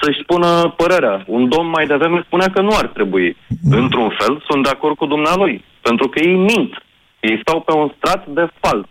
[0.00, 1.24] să-și spună părerea.
[1.26, 3.36] Un domn mai devreme spunea că nu ar trebui.
[3.70, 5.64] Într-un fel, sunt de acord cu dumnealui.
[5.80, 6.82] Pentru că ei mint.
[7.20, 8.86] Ei stau pe un strat de fals.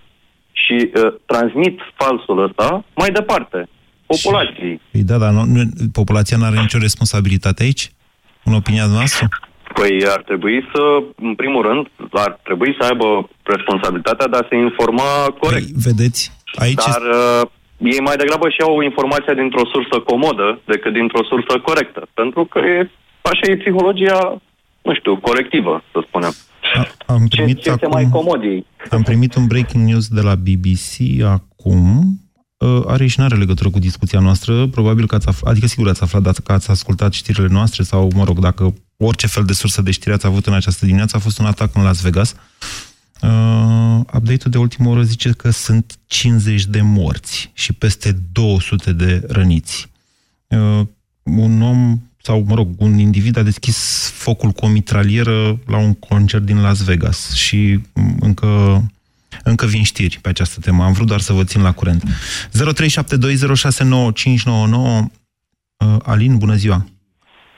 [0.63, 3.69] Și uh, transmit falsul ăsta mai departe.
[4.05, 4.81] Populației.
[4.91, 7.91] Păi da, dar nu, nu, populația nu are nicio responsabilitate aici?
[8.43, 9.27] În opinia noastră?
[9.73, 10.81] Păi ar trebui să,
[11.27, 15.71] în primul rând, ar trebui să aibă responsabilitatea de a se informa corect.
[15.71, 17.41] Păi, vedeți, aici Dar uh,
[17.77, 22.07] ei mai degrabă și au informația dintr-o sursă comodă decât dintr-o sursă corectă.
[22.13, 22.89] Pentru că e,
[23.21, 24.41] așa e psihologia,
[24.81, 26.33] nu știu, colectivă, să spunem.
[26.75, 28.65] A, am primit Ce este acum, mai comod ei.
[28.89, 32.19] Am primit un breaking news de la BBC acum.
[32.57, 34.67] Uh, are și nu are legătură cu discuția noastră.
[34.67, 38.23] Probabil că ați aflat, adică sigur ați aflat dacă ați ascultat știrile noastre sau, mă
[38.23, 41.39] rog, dacă orice fel de sursă de știri ați avut în această dimineață, a fost
[41.39, 42.35] un atac în Las Vegas.
[43.21, 49.23] Uh, update-ul de ultimă oră zice că sunt 50 de morți și peste 200 de
[49.27, 49.89] răniți.
[50.47, 50.81] Uh,
[51.23, 55.93] un om sau, mă rog, un individ a deschis focul cu o mitralieră la un
[55.93, 58.81] concert din Las Vegas și m, încă,
[59.43, 60.83] încă vin știri pe această temă.
[60.83, 62.03] Am vrut doar să vă țin la curent.
[62.03, 62.09] 0372069599
[64.49, 66.85] uh, Alin, bună ziua!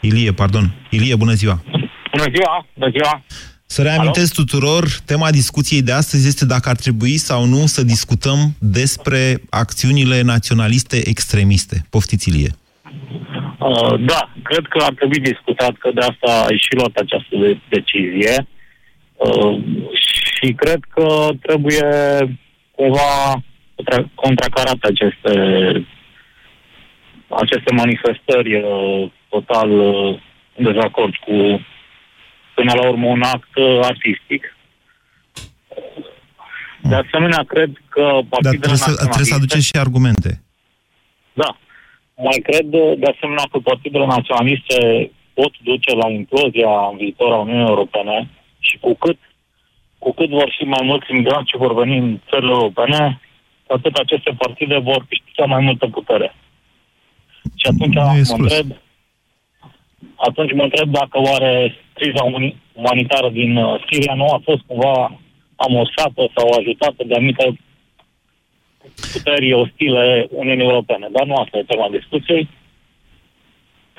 [0.01, 0.87] Ilie, pardon.
[0.89, 1.61] Ilie, bună ziua!
[2.11, 3.23] Bună ziua, bună ziua.
[3.65, 8.55] Să reamintesc tuturor, tema discuției de astăzi este dacă ar trebui sau nu să discutăm
[8.59, 11.85] despre acțiunile naționaliste extremiste.
[11.89, 12.55] Poftiți, Ilie.
[13.59, 17.59] Uh, da, cred că ar trebui discutat că de asta ai și luat această de-
[17.69, 18.47] decizie
[19.15, 19.59] uh,
[19.93, 21.87] și cred că trebuie
[22.75, 23.31] cumva
[23.75, 25.33] contra- contracarate aceste
[27.27, 30.19] aceste manifestări uh, total uh,
[30.55, 31.65] în dezacord cu
[32.55, 34.55] până la urmă un act uh, artistic.
[36.81, 40.41] De asemenea, cred că Dar partidele trebuie să, trebuie să aduceți și argumente.
[41.33, 41.57] da.
[42.27, 42.65] Mai cred
[43.03, 44.77] de asemenea că partidele naționaliste
[45.33, 48.29] pot duce la implozia în viitor a Uniunii Europene
[48.59, 49.17] și cu cât,
[49.97, 53.19] cu cât vor fi mai mulți imigranți ce vor veni în țările europene,
[53.65, 56.35] cu atât aceste partide vor câștiga mai multă putere.
[57.55, 58.39] Și atunci Nu e mă exclus.
[58.39, 58.77] întreb,
[60.15, 65.19] atunci mă întreb dacă oare criza umani- umanitară din uh, Siria nu a fost cumva
[65.55, 67.59] amorsată sau ajutată de anumite
[69.13, 71.07] puteri ostile Uniunii Europene.
[71.11, 72.49] Dar nu asta e tema discuției.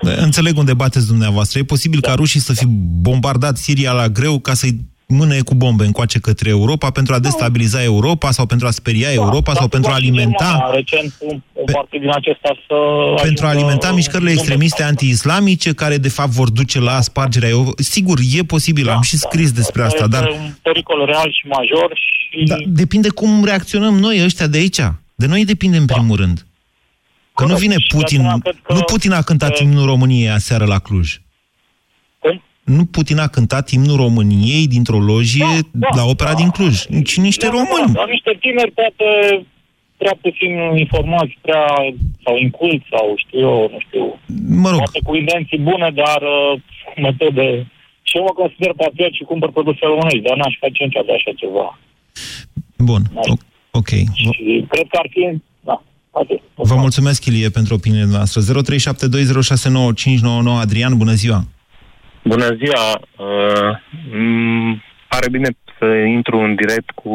[0.03, 1.59] Da, Înțeleg unde bateți dumneavoastră.
[1.59, 2.66] E posibil ca rușii să fi
[3.01, 7.83] bombardat Siria la greu ca să-i mâne cu bombe încoace către Europa pentru a destabiliza
[7.83, 12.01] Europa sau pentru a speria Europa sau pentru a alimenta Germania, recent un, un partid
[12.01, 12.75] din acesta să...
[13.23, 17.73] pentru a ajungă- alimenta mișcările extremiste anti-islamice care de fapt vor duce la spargerea EU.
[17.77, 21.92] Sigur, e posibil, am și scris despre asta, Este dar un pericol real și major
[21.94, 22.44] și...
[22.44, 24.81] da, depinde cum reacționăm noi ăștia de aici.
[25.14, 26.46] De noi depinde în primul rând.
[27.35, 31.20] Că nu vine Putin, nu Putin a cântat imnul României aseară la Cluj.
[32.70, 32.78] Cum?
[32.78, 35.52] Nu Putin a cântat imnul României dintr-o lojie
[35.96, 36.76] la opera din Cluj,
[37.09, 37.92] ci niște români.
[38.00, 39.06] Dar niște tineri poate
[39.96, 40.52] prea puțin
[40.85, 41.64] informați, prea
[42.24, 44.04] sau inculți sau știu eu, nu știu.
[44.64, 44.78] Mă rog.
[44.83, 46.52] Poate cu intenții bune, dar uh,
[46.87, 47.46] cu metode...
[48.09, 51.66] Și eu mă consider patriot și cumpăr produse românești, dar n-aș face niciodată așa ceva.
[52.90, 53.42] Bun, o-
[53.80, 53.90] ok.
[54.24, 55.22] Vă- Și cred că ar fi...
[55.68, 55.76] Da,
[56.11, 56.40] atât.
[56.70, 58.40] Vă mulțumesc, Ilie, pentru opiniile noastre.
[58.42, 58.46] 0372069599
[60.64, 61.40] Adrian, bună ziua!
[62.22, 63.00] Bună ziua!
[63.16, 63.76] Uh,
[64.12, 67.11] m- pare bine să intru în direct cu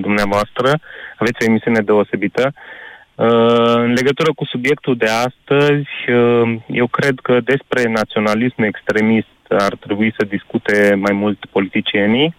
[0.00, 0.78] dumneavoastră.
[1.18, 2.52] Aveți o emisiune deosebită.
[3.14, 9.74] Uh, în legătură cu subiectul de astăzi, uh, eu cred că despre naționalism extremist ar
[9.80, 12.34] trebui să discute mai mult politicienii.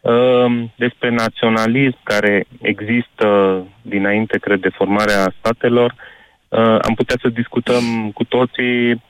[0.00, 3.26] Uh, despre naționalism care există
[3.82, 5.94] dinainte, cred, de formarea statelor,
[6.48, 9.02] uh, am putea să discutăm cu toții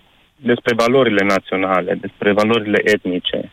[0.45, 3.51] despre valorile naționale, despre valorile etnice.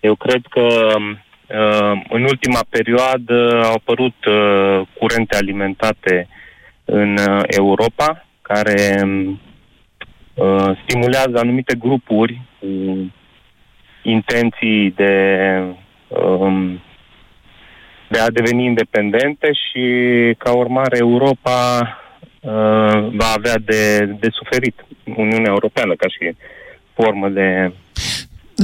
[0.00, 6.28] Eu cred că uh, în ultima perioadă au apărut uh, curente alimentate
[6.84, 9.02] în uh, Europa care
[10.34, 12.66] uh, stimulează anumite grupuri cu
[14.02, 15.14] intenții de,
[16.08, 16.80] um,
[18.08, 19.84] de a deveni independente și
[20.38, 22.05] ca urmare Europa uh,
[23.12, 26.36] va avea de, de suferit Uniunea Europeană ca și
[26.92, 27.72] formă de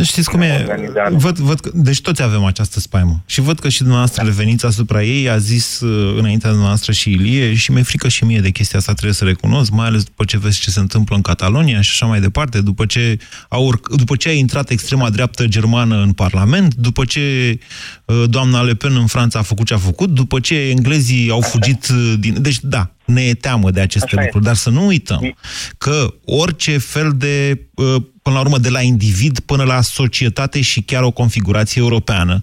[0.01, 0.67] Știți cum e?
[1.11, 3.23] Văd, văd că, deci toți avem această spaimă.
[3.27, 7.55] Și văd că și dumneavoastră reveniți asupra ei, a zis uh, înaintea dumneavoastră și Ilie,
[7.55, 10.39] și mi-e frică și mie de chestia asta, trebuie să recunosc, mai ales după ce
[10.39, 14.17] vezi ce se întâmplă în Catalonia și așa mai departe, după ce a, urc, după
[14.17, 17.59] ce a intrat extrema dreaptă germană în Parlament, după ce
[18.05, 21.41] uh, doamna Le Pen în Franța a făcut ce a făcut, după ce englezii au
[21.41, 22.43] fugit uh, din...
[22.43, 25.35] Deci, da, ne e teamă de aceste Așa lucruri, dar să nu uităm
[25.79, 30.83] că orice fel de, uh, până la urmă, de la individ până la societate și
[30.83, 32.41] chiar o configurație europeană,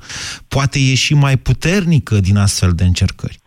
[0.48, 3.40] poate ieși mai puternică din astfel de încercări.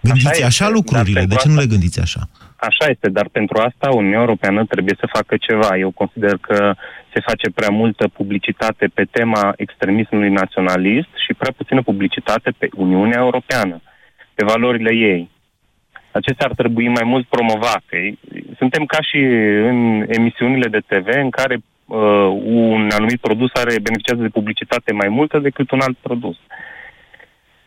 [0.00, 2.28] Gândiți așa, este, așa lucrurile, dar de ce pentru nu le asta- gândiți așa?
[2.56, 5.76] Așa este, dar pentru asta Uniunea Europeană trebuie să facă ceva.
[5.76, 6.74] Eu consider că
[7.12, 13.18] se face prea multă publicitate pe tema extremismului naționalist și prea puțină publicitate pe Uniunea
[13.18, 13.82] Europeană,
[14.34, 15.30] pe valorile ei.
[16.20, 18.18] Acestea ar trebui mai mult promovate.
[18.56, 19.18] Suntem ca și
[19.70, 21.98] în emisiunile de TV în care uh,
[22.44, 26.36] un anumit produs are beneficiază de publicitate mai multă decât un alt produs.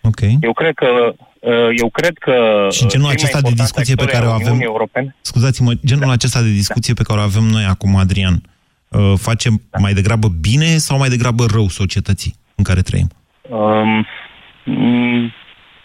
[0.01, 0.21] Ok.
[0.41, 3.95] Eu cred că uh, eu cred că Și genul cei mai acesta de importanți discuție
[3.95, 4.47] pe actori care o ai avem...
[4.47, 8.41] Uniunii Europene Scuzați-mă, genul acesta de discuție pe care o avem noi acum, Adrian,
[8.87, 13.07] uh, face mai degrabă bine sau mai degrabă rău societății în care trăim?
[13.49, 14.05] Um,
[14.63, 15.33] mm,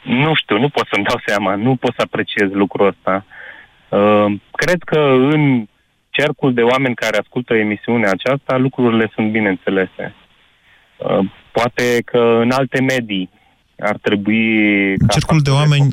[0.02, 3.24] nu știu, nu pot să-mi dau seama, nu pot să apreciez lucrul ăsta.
[3.88, 4.98] Uh, cred că
[5.32, 5.66] în
[6.10, 10.14] cercul de oameni care ascultă emisiunea aceasta, lucrurile sunt bine înțelese.
[10.96, 13.30] Uh, poate că în alte medii
[13.78, 14.44] ar trebui...
[14.90, 15.88] În cercul de oameni,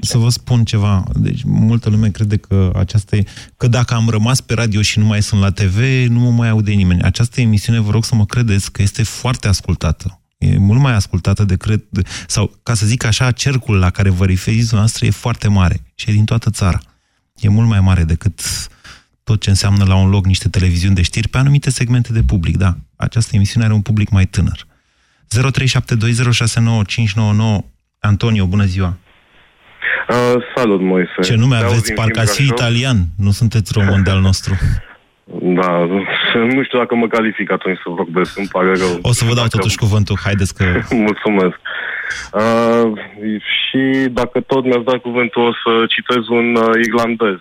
[0.00, 3.24] să vă spun ceva, deci multă lume crede că aceasta e,
[3.56, 6.48] că dacă am rămas pe radio și nu mai sunt la TV, nu mă mai
[6.48, 7.02] aude nimeni.
[7.02, 10.18] Această emisiune, vă rog să mă credeți, că este foarte ascultată.
[10.38, 11.84] E mult mai ascultată decât,
[12.26, 16.10] sau ca să zic așa, cercul la care vă referiți noastră e foarte mare și
[16.10, 16.78] e din toată țara.
[17.34, 18.40] E mult mai mare decât
[19.24, 22.56] tot ce înseamnă la un loc niște televiziuni de știri pe anumite segmente de public,
[22.56, 22.76] da.
[22.96, 24.66] Această emisiune are un public mai tânăr.
[25.34, 25.38] 0372069599
[27.98, 28.96] Antonio, bună ziua!
[30.08, 31.10] Uh, salut, Moise.
[31.22, 31.74] Ce nume Te aveți?
[31.74, 32.58] auzi din Parcă ați fi Brașov?
[32.58, 33.06] italian.
[33.16, 34.54] Nu sunteți român de-al nostru.
[35.42, 35.86] Da,
[36.56, 38.98] nu știu dacă mă calific atunci să vorbesc, îmi pare rău.
[39.02, 40.16] O să vă dau totuși cuvântul.
[40.24, 40.64] Haideți că...
[41.08, 41.58] Mulțumesc.
[42.32, 42.92] Uh,
[43.60, 47.38] și dacă tot mi-ați dat cuvântul, o să citez un uh, irlandez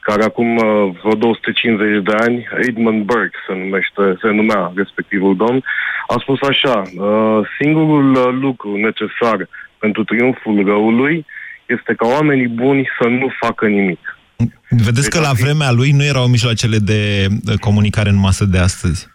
[0.00, 5.64] care acum uh, vreo 250 de ani, Edmund Burke se, numește, se numea respectivul domn,
[6.06, 9.48] a spus așa, uh, singurul uh, lucru necesar
[9.78, 11.26] pentru triumful răului
[11.66, 14.19] este ca oamenii buni să nu facă nimic.
[14.68, 19.08] Vedeți că la vremea lui nu erau mijloacele de de comunicare în masă de astăzi.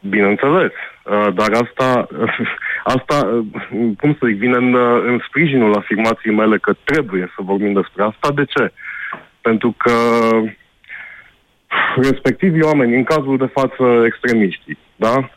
[0.00, 0.72] Bineînțeles,
[1.04, 2.08] uh, dar asta,
[2.96, 7.42] asta, uh, cum să zic, vine în, uh, în sprijinul afirmației mele că trebuie să
[7.42, 8.32] vorbim despre asta.
[8.34, 8.72] De ce?
[9.40, 9.92] Pentru că
[11.96, 15.30] respectivii oameni, în cazul de față extremiștii, da?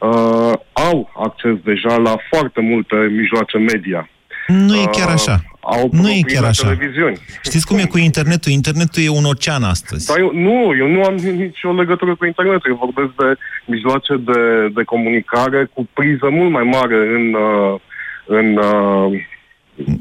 [0.00, 4.08] Uh, au acces deja la foarte multe mijloace media.
[4.48, 5.42] Nu e chiar așa.
[5.60, 6.62] Au Nu e propriile chiar așa.
[6.62, 7.18] televiziuni.
[7.42, 8.52] Știți cum e cu internetul?
[8.52, 10.06] Internetul e un ocean astăzi.
[10.06, 12.70] Dar eu, nu, eu nu am nicio legătură cu internetul.
[12.70, 17.80] Eu vorbesc de mijloace de, de comunicare cu priză mult mai mare în, uh,
[18.26, 19.26] în uh,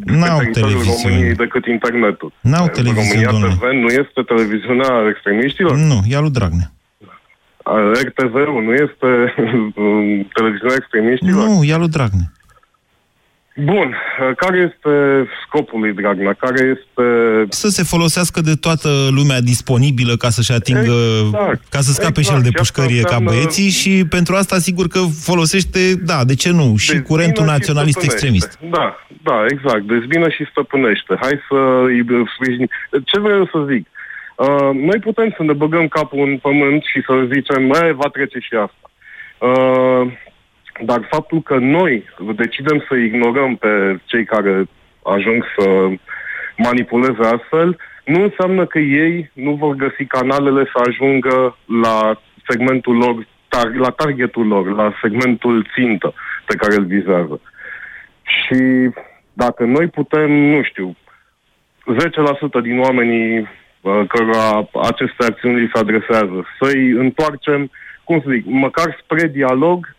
[0.06, 1.04] N-au pe teritoriul televiziuni.
[1.04, 2.32] României decât internetul.
[2.42, 3.54] N-au Uh, televiziuni, România domnule.
[3.54, 5.76] TV nu este televiziunea extremiștilor?
[5.76, 6.72] Nu, ia lui Dragnea.
[7.66, 9.10] Uh, RTV-ul nu este
[9.84, 11.48] um, televiziunea extremiștilor?
[11.48, 12.32] Nu, ia lui Dragnea.
[13.64, 14.94] Bun, uh, care este
[15.46, 16.34] scopul lui Dragnea?
[16.34, 17.04] Care este...
[17.50, 20.96] Să se folosească de toată lumea disponibilă ca să-și atingă,
[21.26, 21.62] Exact.
[21.70, 22.38] ca să scape și Exact.
[22.38, 25.00] el de Și asta pușcărie ca înseamnă- băieții și pentru asta sigur că
[25.30, 25.80] folosește,
[26.12, 28.14] da, de ce nu, și Dezbină curentul și naționalist stăpânește.
[28.14, 28.60] extremist.
[28.78, 28.88] Da,
[29.30, 29.82] da, exact.
[29.94, 31.14] Dezbină și stăpânește.
[31.22, 32.06] Hai să îi
[32.36, 32.70] sprijinim.
[33.06, 33.84] Ce vreau să zic?
[34.36, 38.40] Uh, noi putem să ne băgăm capul în pământ și să zicem, "E, va trece
[38.40, 38.86] și asta.
[39.50, 40.04] Uh,
[40.82, 42.04] dar faptul că noi
[42.36, 44.66] decidem să ignorăm pe cei care
[45.04, 45.90] ajung să
[46.58, 53.28] manipuleze astfel, nu înseamnă că ei nu vor găsi canalele să ajungă la segmentul lor,
[53.56, 56.14] tar- la targetul lor, la segmentul țintă
[56.46, 57.42] pe care îl vizează.
[58.22, 58.90] Și
[59.34, 60.96] dacă noi putem, nu știu,
[62.60, 67.72] 10% din oamenii uh, cărora aceste acțiuni li se adresează, să-i întoarcem,
[68.04, 69.96] cum să zic, măcar spre dialog,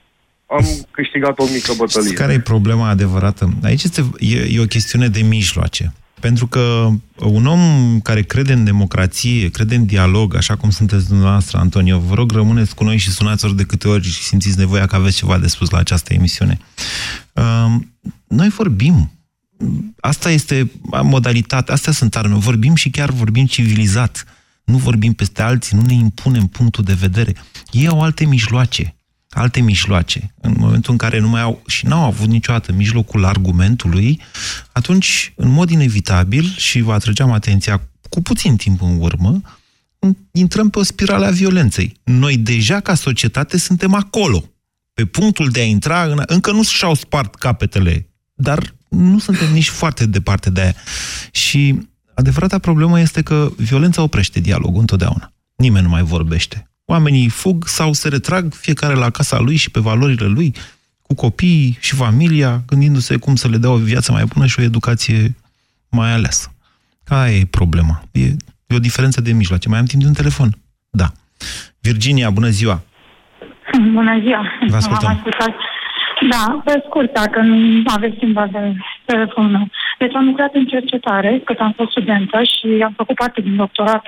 [0.49, 2.13] am câștigat o mică bătălie.
[2.13, 3.55] Care e problema adevărată?
[3.63, 5.93] Aici este, e, e o chestiune de mijloace.
[6.21, 7.61] Pentru că un om
[8.01, 12.75] care crede în democrație, crede în dialog, așa cum sunteți dumneavoastră, Antonio, vă rog, rămâneți
[12.75, 15.47] cu noi și sunați ori de câte ori și simțiți nevoia că aveți ceva de
[15.47, 16.59] spus la această emisiune.
[17.33, 17.75] Uh,
[18.27, 19.13] noi vorbim.
[20.01, 20.71] Asta este
[21.03, 22.35] modalitatea, astea sunt arme.
[22.35, 24.25] Vorbim și chiar vorbim civilizat.
[24.65, 27.35] Nu vorbim peste alții, nu ne impunem punctul de vedere.
[27.71, 28.98] Ei au alte mijloace
[29.31, 34.20] alte mijloace, în momentul în care nu mai au și n-au avut niciodată mijlocul argumentului,
[34.72, 39.41] atunci, în mod inevitabil, și vă atrăgeam atenția cu puțin timp în urmă,
[40.33, 41.97] intrăm pe o spirală a violenței.
[42.05, 44.45] Noi deja, ca societate, suntem acolo,
[44.95, 46.22] pe punctul de a intra, în...
[46.26, 50.74] încă nu și-au spart capetele, dar nu suntem nici foarte departe de aia.
[51.31, 55.33] Și adevărata problemă este că violența oprește dialogul întotdeauna.
[55.57, 56.68] Nimeni nu mai vorbește.
[56.91, 60.53] Oamenii fug sau se retrag, fiecare la casa lui și pe valorile lui,
[61.03, 64.62] cu copiii și familia, gândindu-se cum să le dea o viață mai bună și o
[64.62, 65.34] educație
[65.91, 66.55] mai aleasă.
[67.09, 68.03] Aia e problema.
[68.12, 68.26] E,
[68.66, 69.68] e o diferență de mijloace.
[69.68, 70.49] Mai am timp de un telefon?
[70.91, 71.09] Da.
[71.80, 72.80] Virginia, bună ziua!
[73.93, 74.43] Bună ziua!
[74.68, 75.09] Vă ascultăm.
[75.09, 75.55] M-am ascultat.
[76.30, 78.74] Da, pe scurt, dacă nu aveți timp de
[79.05, 79.68] telefonul meu.
[79.99, 84.05] Deci am lucrat în cercetare, cât am fost studentă și am făcut parte din doctorat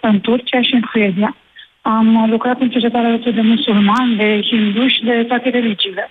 [0.00, 1.36] în Turcia și în Suedia.
[1.82, 6.10] Am lucrat în cercetare alături de musulmani, de hindu și de toate religiile.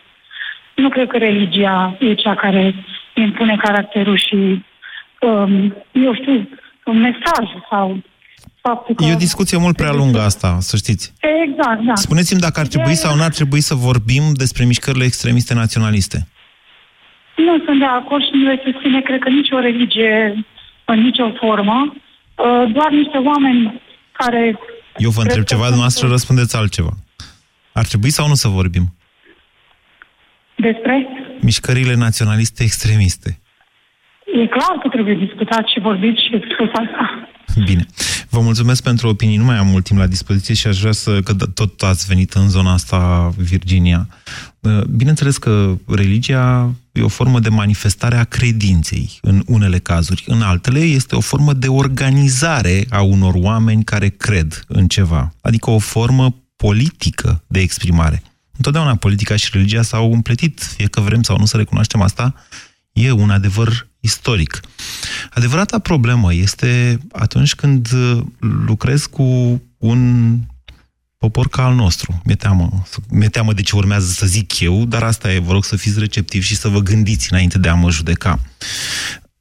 [0.76, 2.76] Nu cred că religia e cea care
[3.14, 4.66] impune caracterul și,
[5.20, 6.50] um, eu știu,
[6.86, 8.02] un mesaj sau
[8.62, 9.04] faptul că...
[9.04, 11.14] E o discuție mult prea lungă asta, să știți.
[11.46, 11.96] Exact, da.
[11.96, 16.18] Spuneți-mi dacă ar trebui sau nu ar trebui să vorbim despre mișcările extremiste naționaliste.
[17.36, 20.46] Nu sunt de acord și nu le susține, cred că nicio religie
[20.86, 24.60] în nicio formă, uh, doar niște oameni care...
[24.98, 26.94] Eu vă întreb ceva, dumneavoastră răspundeți altceva.
[27.74, 28.94] Ar trebui sau nu să vorbim?
[30.56, 31.08] Despre?
[31.42, 33.40] Mișcările naționaliste extremiste.
[34.26, 37.30] E clar că trebuie discutat și vorbit și spus asta.
[37.66, 37.86] Bine.
[38.30, 39.38] Vă mulțumesc pentru opinii.
[39.38, 42.34] Nu mai am mult timp la dispoziție și aș vrea să, că tot ați venit
[42.34, 44.08] în zona asta, Virginia.
[44.62, 50.24] Uh, bineînțeles că religia e o formă de manifestare a credinței în unele cazuri.
[50.28, 55.34] În altele este o formă de organizare a unor oameni care cred în ceva.
[55.42, 58.24] Adică o formă politică de exprimare.
[58.56, 62.34] Întotdeauna politica și religia s-au împletit, fie că vrem sau nu să recunoaștem asta,
[62.92, 64.60] e un adevăr istoric.
[65.34, 67.90] Adevărata problemă este atunci când
[68.40, 70.32] lucrezi cu un
[71.22, 72.22] popor ca al nostru.
[72.26, 75.66] Mi-e teamă, mi teamă de ce urmează să zic eu, dar asta e, vă rog
[75.66, 78.40] să fiți receptivi și să vă gândiți înainte de a mă judeca.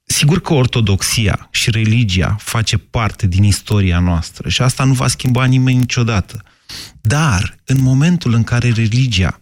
[0.04, 5.44] Sigur că ortodoxia și religia face parte din istoria noastră și asta nu va schimba
[5.44, 6.42] nimeni niciodată.
[7.00, 9.38] Dar, în momentul în care religia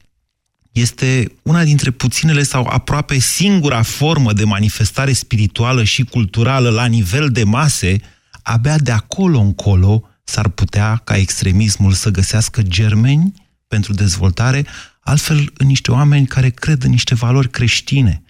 [0.72, 7.28] este una dintre puținele sau aproape singura formă de manifestare spirituală și culturală la nivel
[7.30, 8.00] de mase,
[8.42, 13.32] abia de acolo încolo s-ar putea ca extremismul să găsească germeni
[13.68, 14.66] pentru dezvoltare,
[15.00, 18.22] altfel în niște oameni care cred în niște valori creștine,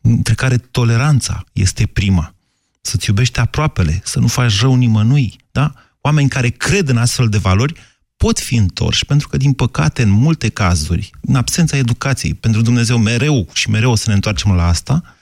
[0.00, 2.34] între care toleranța este prima.
[2.80, 5.72] Să-ți iubești aproapele, să nu faci rău nimănui, da?
[6.00, 7.74] Oameni care cred în astfel de valori
[8.16, 12.98] pot fi întorși, pentru că, din păcate, în multe cazuri, în absența educației, pentru Dumnezeu
[12.98, 15.16] mereu și mereu o să ne întoarcem la asta,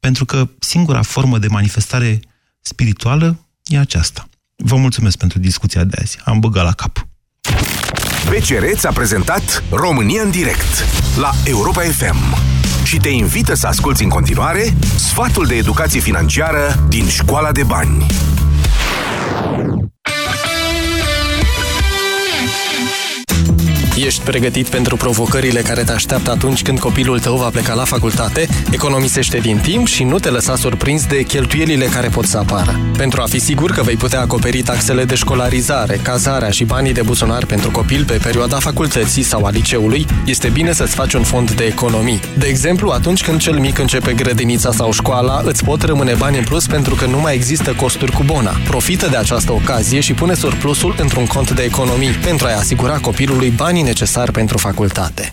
[0.00, 2.20] pentru că singura formă de manifestare
[2.60, 4.28] spirituală e aceasta.
[4.64, 6.18] Vă mulțumesc pentru discuția de azi.
[6.24, 7.06] Am băgat la cap.
[8.28, 10.84] BCR ți-a prezentat România în direct
[11.16, 12.36] la Europa FM
[12.84, 18.06] și te invită să asculti în continuare sfatul de educație financiară din Școala de Bani.
[24.06, 28.48] Ești pregătit pentru provocările care te așteaptă atunci când copilul tău va pleca la facultate?
[28.70, 32.80] Economisește din timp și nu te lăsa surprins de cheltuielile care pot să apară.
[32.96, 37.02] Pentru a fi sigur că vei putea acoperi taxele de școlarizare, cazarea și banii de
[37.02, 41.50] buzunar pentru copil pe perioada facultății sau a liceului, este bine să-ți faci un fond
[41.50, 42.20] de economii.
[42.38, 46.44] De exemplu, atunci când cel mic începe grădinița sau școala, îți pot rămâne bani în
[46.44, 48.56] plus pentru că nu mai există costuri cu bona.
[48.64, 53.50] Profită de această ocazie și pune surplusul într-un cont de economii pentru a-i asigura copilului
[53.50, 55.32] banii necesari pentru facultate.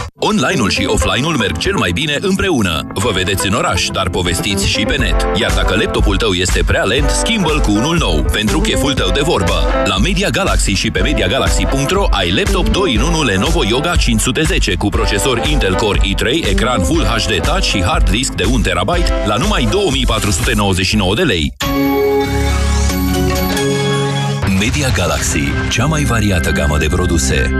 [0.23, 2.87] Online-ul și offline-ul merg cel mai bine împreună.
[2.93, 5.27] Vă vedeți în oraș, dar povestiți și pe net.
[5.39, 9.21] Iar dacă laptopul tău este prea lent, schimbă-l cu unul nou, pentru cheful tău de
[9.23, 9.63] vorbă.
[9.85, 14.89] La Media Galaxy și pe MediaGalaxy.ro ai laptop 2 în 1 Lenovo Yoga 510 cu
[14.89, 18.89] procesor Intel Core i3, ecran Full HD Touch și hard disk de 1 TB
[19.25, 21.53] la numai 2499 de lei.
[24.59, 27.51] Media Galaxy, cea mai variată gamă de produse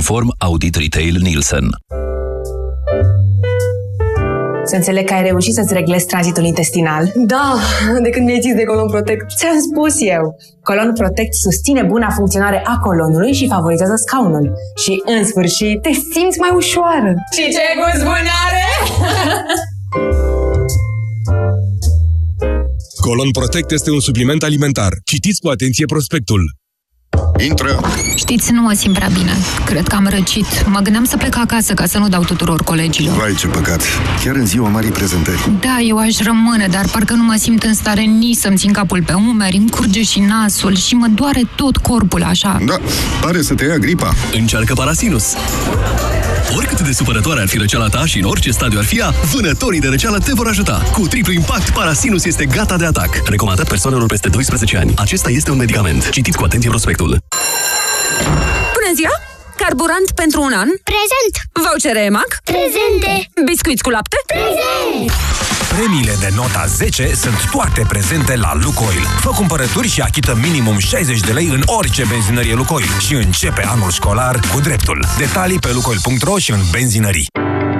[0.00, 1.66] conform Audit Retail Nielsen.
[4.64, 7.12] Să înțeleg că ai reușit să-ți reglezi tranzitul intestinal.
[7.14, 7.58] Da,
[8.02, 9.24] de când mi-ai zis de Colon Protect.
[9.36, 10.24] Ți-am spus eu.
[10.62, 14.52] Colon Protect susține buna funcționare a colonului și favorizează scaunul.
[14.82, 17.12] Și, în sfârșit, te simți mai ușoară.
[17.36, 18.64] Și ce gust bun are!
[23.06, 24.92] Colon Protect este un supliment alimentar.
[25.04, 26.42] Citiți cu atenție prospectul.
[27.44, 27.80] Intră!
[28.14, 29.36] Știți, nu mă simt prea bine.
[29.64, 30.66] Cred că am răcit.
[30.66, 33.16] Mă gândeam să plec acasă ca să nu dau tuturor colegilor.
[33.16, 33.82] Vai, ce păcat.
[34.24, 35.50] Chiar în ziua marii prezentări.
[35.60, 39.02] Da, eu aș rămâne, dar parcă nu mă simt în stare nici să-mi țin capul
[39.02, 42.58] pe umeri, îmi curge și nasul și mă doare tot corpul așa.
[42.66, 42.76] Da,
[43.20, 44.14] pare să te ia gripa.
[44.32, 45.34] Încearcă Parasinus.
[46.56, 49.80] Oricât de supărătoare ar fi răceala ta și în orice stadiu ar fi ea, vânătorii
[49.80, 50.82] de răceală te vor ajuta.
[50.92, 53.22] Cu triplu impact, Parasinus este gata de atac.
[53.24, 54.92] Recomandat persoanelor peste 12 ani.
[54.96, 56.08] Acesta este un medicament.
[56.10, 57.18] Citiți cu atenție prospectul.
[58.90, 59.20] Bună ziua!
[59.56, 60.68] Carburant pentru un an?
[60.90, 61.34] Prezent!
[61.62, 62.30] Voucher EMAG?
[62.44, 63.30] Prezente!
[63.44, 64.16] Biscuiți cu lapte?
[64.26, 65.10] Prezent!
[65.74, 69.04] Premiile de nota 10 sunt toate prezente la Lukoil.
[69.20, 73.90] Fă cumpărături și achită minimum 60 de lei în orice benzinărie Lukoil și începe anul
[73.90, 75.04] școlar cu dreptul.
[75.18, 77.26] Detalii pe lukoil.ro și în benzinării.